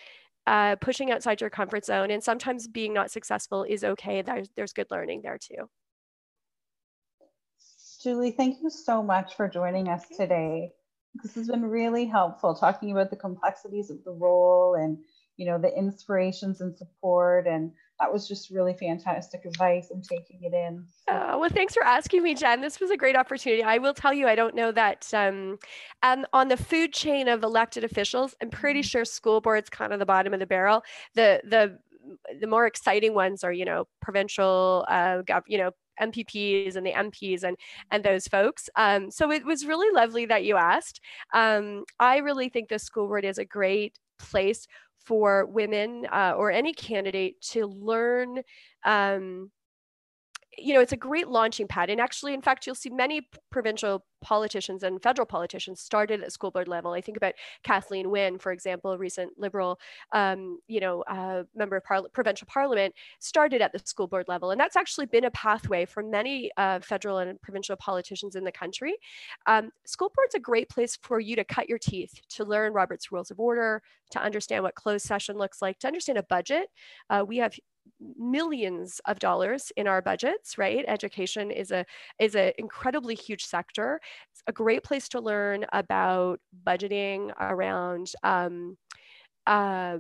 uh, 0.47 0.77
pushing 0.77 1.11
outside 1.11 1.41
your 1.41 1.51
comfort 1.51 1.85
zone 1.85 2.11
and 2.11 2.23
sometimes 2.23 2.69
being 2.69 2.93
not 2.93 3.11
successful 3.11 3.65
is 3.65 3.85
okay. 3.85 4.23
There's, 4.23 4.49
there's 4.57 4.73
good 4.73 4.87
learning 4.91 5.23
there 5.23 5.39
too. 5.39 5.69
Julie, 8.03 8.31
thank 8.31 8.63
you 8.63 8.71
so 8.71 9.03
much 9.03 9.35
for 9.35 9.49
joining 9.49 9.89
us 9.89 10.07
today. 10.17 10.71
This 11.23 11.35
has 11.35 11.49
been 11.49 11.65
really 11.65 12.05
helpful 12.05 12.55
talking 12.55 12.93
about 12.93 13.11
the 13.11 13.17
complexities 13.17 13.91
of 13.91 14.05
the 14.05 14.13
role 14.13 14.75
and 14.75 14.99
you 15.37 15.47
know 15.47 15.59
the 15.59 15.77
inspirations 15.77 16.61
and 16.61 16.77
support 16.77 17.47
and 17.47 17.73
that 17.99 18.13
was 18.13 18.29
just 18.29 18.51
really 18.51 18.75
fantastic 18.75 19.45
advice 19.45 19.91
and 19.91 20.05
taking 20.05 20.43
it 20.43 20.53
in. 20.53 20.85
Oh, 21.09 21.39
well, 21.39 21.51
thanks 21.51 21.75
for 21.75 21.83
asking 21.83 22.23
me, 22.23 22.35
Jen. 22.35 22.61
This 22.61 22.79
was 22.79 22.91
a 22.91 22.97
great 22.97 23.17
opportunity. 23.17 23.63
I 23.63 23.79
will 23.79 23.95
tell 23.95 24.13
you, 24.13 24.27
I 24.27 24.35
don't 24.35 24.55
know 24.55 24.71
that 24.73 25.09
um, 25.15 25.59
um, 26.03 26.27
on 26.33 26.49
the 26.49 26.57
food 26.57 26.93
chain 26.93 27.29
of 27.29 27.43
elected 27.43 27.85
officials, 27.85 28.35
I'm 28.43 28.51
pretty 28.51 28.81
mm-hmm. 28.81 28.87
sure 28.87 29.05
school 29.05 29.41
board's 29.41 29.71
kind 29.71 29.93
of 29.93 29.99
the 29.99 30.07
bottom 30.07 30.35
of 30.35 30.41
the 30.41 30.47
barrel. 30.47 30.83
The 31.15 31.41
the 31.45 31.79
the 32.41 32.47
more 32.47 32.67
exciting 32.67 33.15
ones 33.15 33.43
are, 33.43 33.53
you 33.53 33.65
know, 33.65 33.89
provincial, 34.01 34.85
uh, 34.89 35.23
gov- 35.23 35.43
you 35.49 35.59
know, 35.59 35.73
MPPs 36.01 36.77
and 36.77 36.87
the 36.87 36.93
MPs 36.93 37.43
and 37.43 37.57
and 37.91 38.05
those 38.05 38.27
folks. 38.27 38.69
Um, 38.77 39.11
so 39.11 39.31
it 39.31 39.45
was 39.45 39.67
really 39.67 39.93
lovely 39.95 40.27
that 40.27 40.45
you 40.45 40.57
asked. 40.57 41.01
Um, 41.35 41.85
I 41.99 42.19
really 42.19 42.49
think 42.49 42.69
the 42.69 42.79
school 42.79 43.07
board 43.07 43.25
is 43.25 43.39
a 43.39 43.45
great 43.45 43.99
place 44.19 44.67
for 45.05 45.47
women 45.47 46.07
uh, 46.13 46.35
or 46.37 46.51
any 46.51 46.73
candidate 46.73 47.41
to 47.41 47.67
learn 47.67 48.43
um, 48.85 49.51
you 50.59 50.75
know, 50.75 50.81
it's 50.81 50.93
a 50.93 50.97
great 50.97 51.29
launching 51.29 51.69
pad. 51.69 51.91
And 51.91 52.01
actually, 52.01 52.35
in 52.35 52.43
fact, 52.43 52.67
you'll 52.67 52.75
see 52.75 52.91
many 52.91 53.29
provincial 53.51 54.05
politicians 54.21 54.83
and 54.83 55.03
federal 55.03 55.27
politicians 55.27 55.81
started 55.81 56.23
at 56.23 56.33
school 56.33 56.51
board 56.51 56.67
level. 56.69 56.93
I 56.93 57.01
think 57.01 57.17
about 57.17 57.35
Kathleen 57.63 58.11
Wynne, 58.11 58.39
for 58.39 58.53
example, 58.53 58.93
a 58.93 58.99
recent 58.99 59.39
Liberal, 59.39 59.79
um, 60.13 60.59
you 60.67 60.81
know, 60.81 61.03
uh, 61.03 61.45
member 61.55 61.77
of 61.77 62.13
provincial 62.13 62.49
parliament, 62.51 62.95
started 63.21 63.61
at 63.61 63.73
the 63.73 63.79
school 63.85 64.07
board 64.07 64.27
level, 64.29 64.51
and 64.51 64.61
that's 64.61 64.77
actually 64.77 65.07
been 65.07 65.25
a 65.25 65.31
pathway 65.31 65.85
for 65.85 66.03
many 66.03 66.51
uh, 66.57 66.81
federal 66.81 67.19
and 67.19 67.41
provincial 67.43 67.77
politicians 67.77 68.35
in 68.35 68.45
the 68.45 68.53
country. 68.53 68.95
Um, 69.47 69.71
school 69.85 70.11
board's 70.15 70.35
a 70.35 70.41
great 70.41 70.69
place 70.69 70.99
for 71.03 71.21
you 71.21 71.37
to 71.37 71.45
cut 71.45 71.69
your 71.69 71.79
teeth, 71.79 72.21
to 72.31 72.45
learn 72.45 72.73
Robert's 72.73 73.13
Rules 73.13 73.31
of 73.31 73.39
Order, 73.39 73.83
to 74.11 74.21
understand 74.21 74.65
what 74.65 74.75
closed 74.75 75.07
session 75.07 75.37
looks 75.37 75.61
like, 75.61 75.79
to 75.81 75.87
understand 75.87 76.19
a 76.19 76.23
budget. 76.23 76.69
Uh, 77.11 77.25
we 77.27 77.37
have 77.37 77.55
millions 78.19 79.01
of 79.07 79.19
dollars 79.19 79.73
in 79.77 79.87
our 79.87 80.03
budgets 80.03 80.59
right? 80.59 80.85
Education 80.89 81.51
is 81.51 81.71
a 81.71 81.85
is 82.19 82.35
an 82.35 82.53
incredibly 82.59 83.15
huge 83.15 83.45
sector. 83.45 84.01
It's 84.33 84.43
a 84.47 84.53
great 84.53 84.83
place 84.85 85.09
to 85.11 85.21
learn 85.21 85.67
about 85.73 86.41
budgeting 86.67 87.33
around 87.41 88.13
um, 88.23 88.77
uh, 89.47 89.99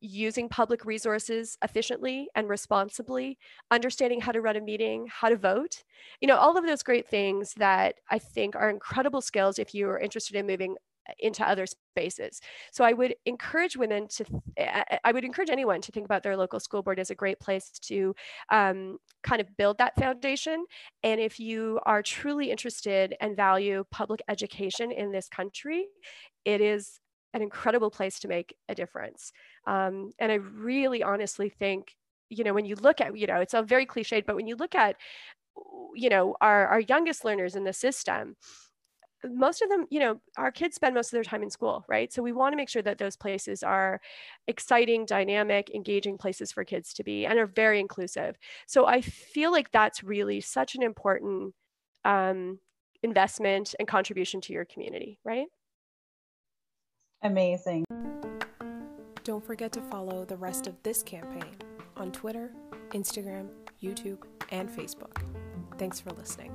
using 0.00 0.48
public 0.48 0.84
resources 0.84 1.58
efficiently 1.64 2.28
and 2.36 2.48
responsibly 2.48 3.38
understanding 3.72 4.20
how 4.20 4.30
to 4.30 4.40
run 4.40 4.56
a 4.56 4.60
meeting 4.60 5.08
how 5.10 5.28
to 5.28 5.36
vote. 5.36 5.82
You 6.20 6.28
know 6.28 6.36
all 6.36 6.56
of 6.56 6.64
those 6.64 6.82
great 6.84 7.08
things 7.08 7.54
that 7.56 7.96
i 8.10 8.18
think 8.18 8.54
are 8.56 8.70
incredible 8.70 9.20
skills 9.20 9.58
if 9.58 9.74
you 9.74 9.88
are 9.88 9.98
interested 9.98 10.36
in 10.36 10.46
moving 10.46 10.76
into 11.18 11.46
other 11.46 11.66
spaces. 11.66 12.40
So 12.72 12.84
I 12.84 12.92
would 12.92 13.14
encourage 13.26 13.76
women 13.76 14.08
to, 14.08 14.24
I 15.04 15.12
would 15.12 15.24
encourage 15.24 15.50
anyone 15.50 15.80
to 15.82 15.92
think 15.92 16.06
about 16.06 16.22
their 16.22 16.36
local 16.36 16.60
school 16.60 16.82
board 16.82 16.98
as 16.98 17.10
a 17.10 17.14
great 17.14 17.38
place 17.40 17.70
to 17.82 18.14
um, 18.50 18.98
kind 19.22 19.40
of 19.40 19.56
build 19.56 19.78
that 19.78 19.96
foundation. 19.96 20.64
And 21.02 21.20
if 21.20 21.38
you 21.38 21.80
are 21.86 22.02
truly 22.02 22.50
interested 22.50 23.14
and 23.20 23.36
value 23.36 23.84
public 23.90 24.22
education 24.28 24.90
in 24.92 25.12
this 25.12 25.28
country, 25.28 25.86
it 26.44 26.60
is 26.60 27.00
an 27.32 27.42
incredible 27.42 27.90
place 27.90 28.20
to 28.20 28.28
make 28.28 28.54
a 28.68 28.74
difference. 28.74 29.32
Um, 29.66 30.12
and 30.18 30.30
I 30.30 30.36
really 30.36 31.02
honestly 31.02 31.48
think, 31.48 31.96
you 32.30 32.44
know, 32.44 32.54
when 32.54 32.64
you 32.64 32.76
look 32.76 33.00
at, 33.00 33.16
you 33.16 33.26
know, 33.26 33.40
it's 33.40 33.54
a 33.54 33.62
very 33.62 33.86
cliched, 33.86 34.24
but 34.26 34.36
when 34.36 34.46
you 34.46 34.56
look 34.56 34.74
at, 34.74 34.96
you 35.94 36.08
know, 36.08 36.36
our, 36.40 36.66
our 36.66 36.80
youngest 36.80 37.24
learners 37.24 37.54
in 37.54 37.64
the 37.64 37.72
system, 37.72 38.36
most 39.32 39.62
of 39.62 39.68
them, 39.68 39.86
you 39.90 40.00
know, 40.00 40.20
our 40.36 40.50
kids 40.50 40.74
spend 40.76 40.94
most 40.94 41.08
of 41.08 41.12
their 41.12 41.24
time 41.24 41.42
in 41.42 41.50
school, 41.50 41.84
right? 41.88 42.12
So 42.12 42.22
we 42.22 42.32
want 42.32 42.52
to 42.52 42.56
make 42.56 42.68
sure 42.68 42.82
that 42.82 42.98
those 42.98 43.16
places 43.16 43.62
are 43.62 44.00
exciting, 44.48 45.06
dynamic, 45.06 45.70
engaging 45.74 46.18
places 46.18 46.52
for 46.52 46.64
kids 46.64 46.92
to 46.94 47.04
be 47.04 47.26
and 47.26 47.38
are 47.38 47.46
very 47.46 47.80
inclusive. 47.80 48.36
So 48.66 48.86
I 48.86 49.00
feel 49.00 49.52
like 49.52 49.70
that's 49.72 50.02
really 50.02 50.40
such 50.40 50.74
an 50.74 50.82
important 50.82 51.54
um, 52.04 52.58
investment 53.02 53.74
and 53.78 53.86
contribution 53.86 54.40
to 54.42 54.52
your 54.52 54.64
community, 54.64 55.18
right? 55.24 55.46
Amazing. 57.22 57.84
Don't 59.24 59.44
forget 59.44 59.72
to 59.72 59.80
follow 59.80 60.24
the 60.24 60.36
rest 60.36 60.66
of 60.66 60.74
this 60.82 61.02
campaign 61.02 61.56
on 61.96 62.12
Twitter, 62.12 62.52
Instagram, 62.90 63.48
YouTube, 63.82 64.18
and 64.50 64.68
Facebook. 64.68 65.22
Thanks 65.78 66.00
for 66.00 66.10
listening. 66.10 66.52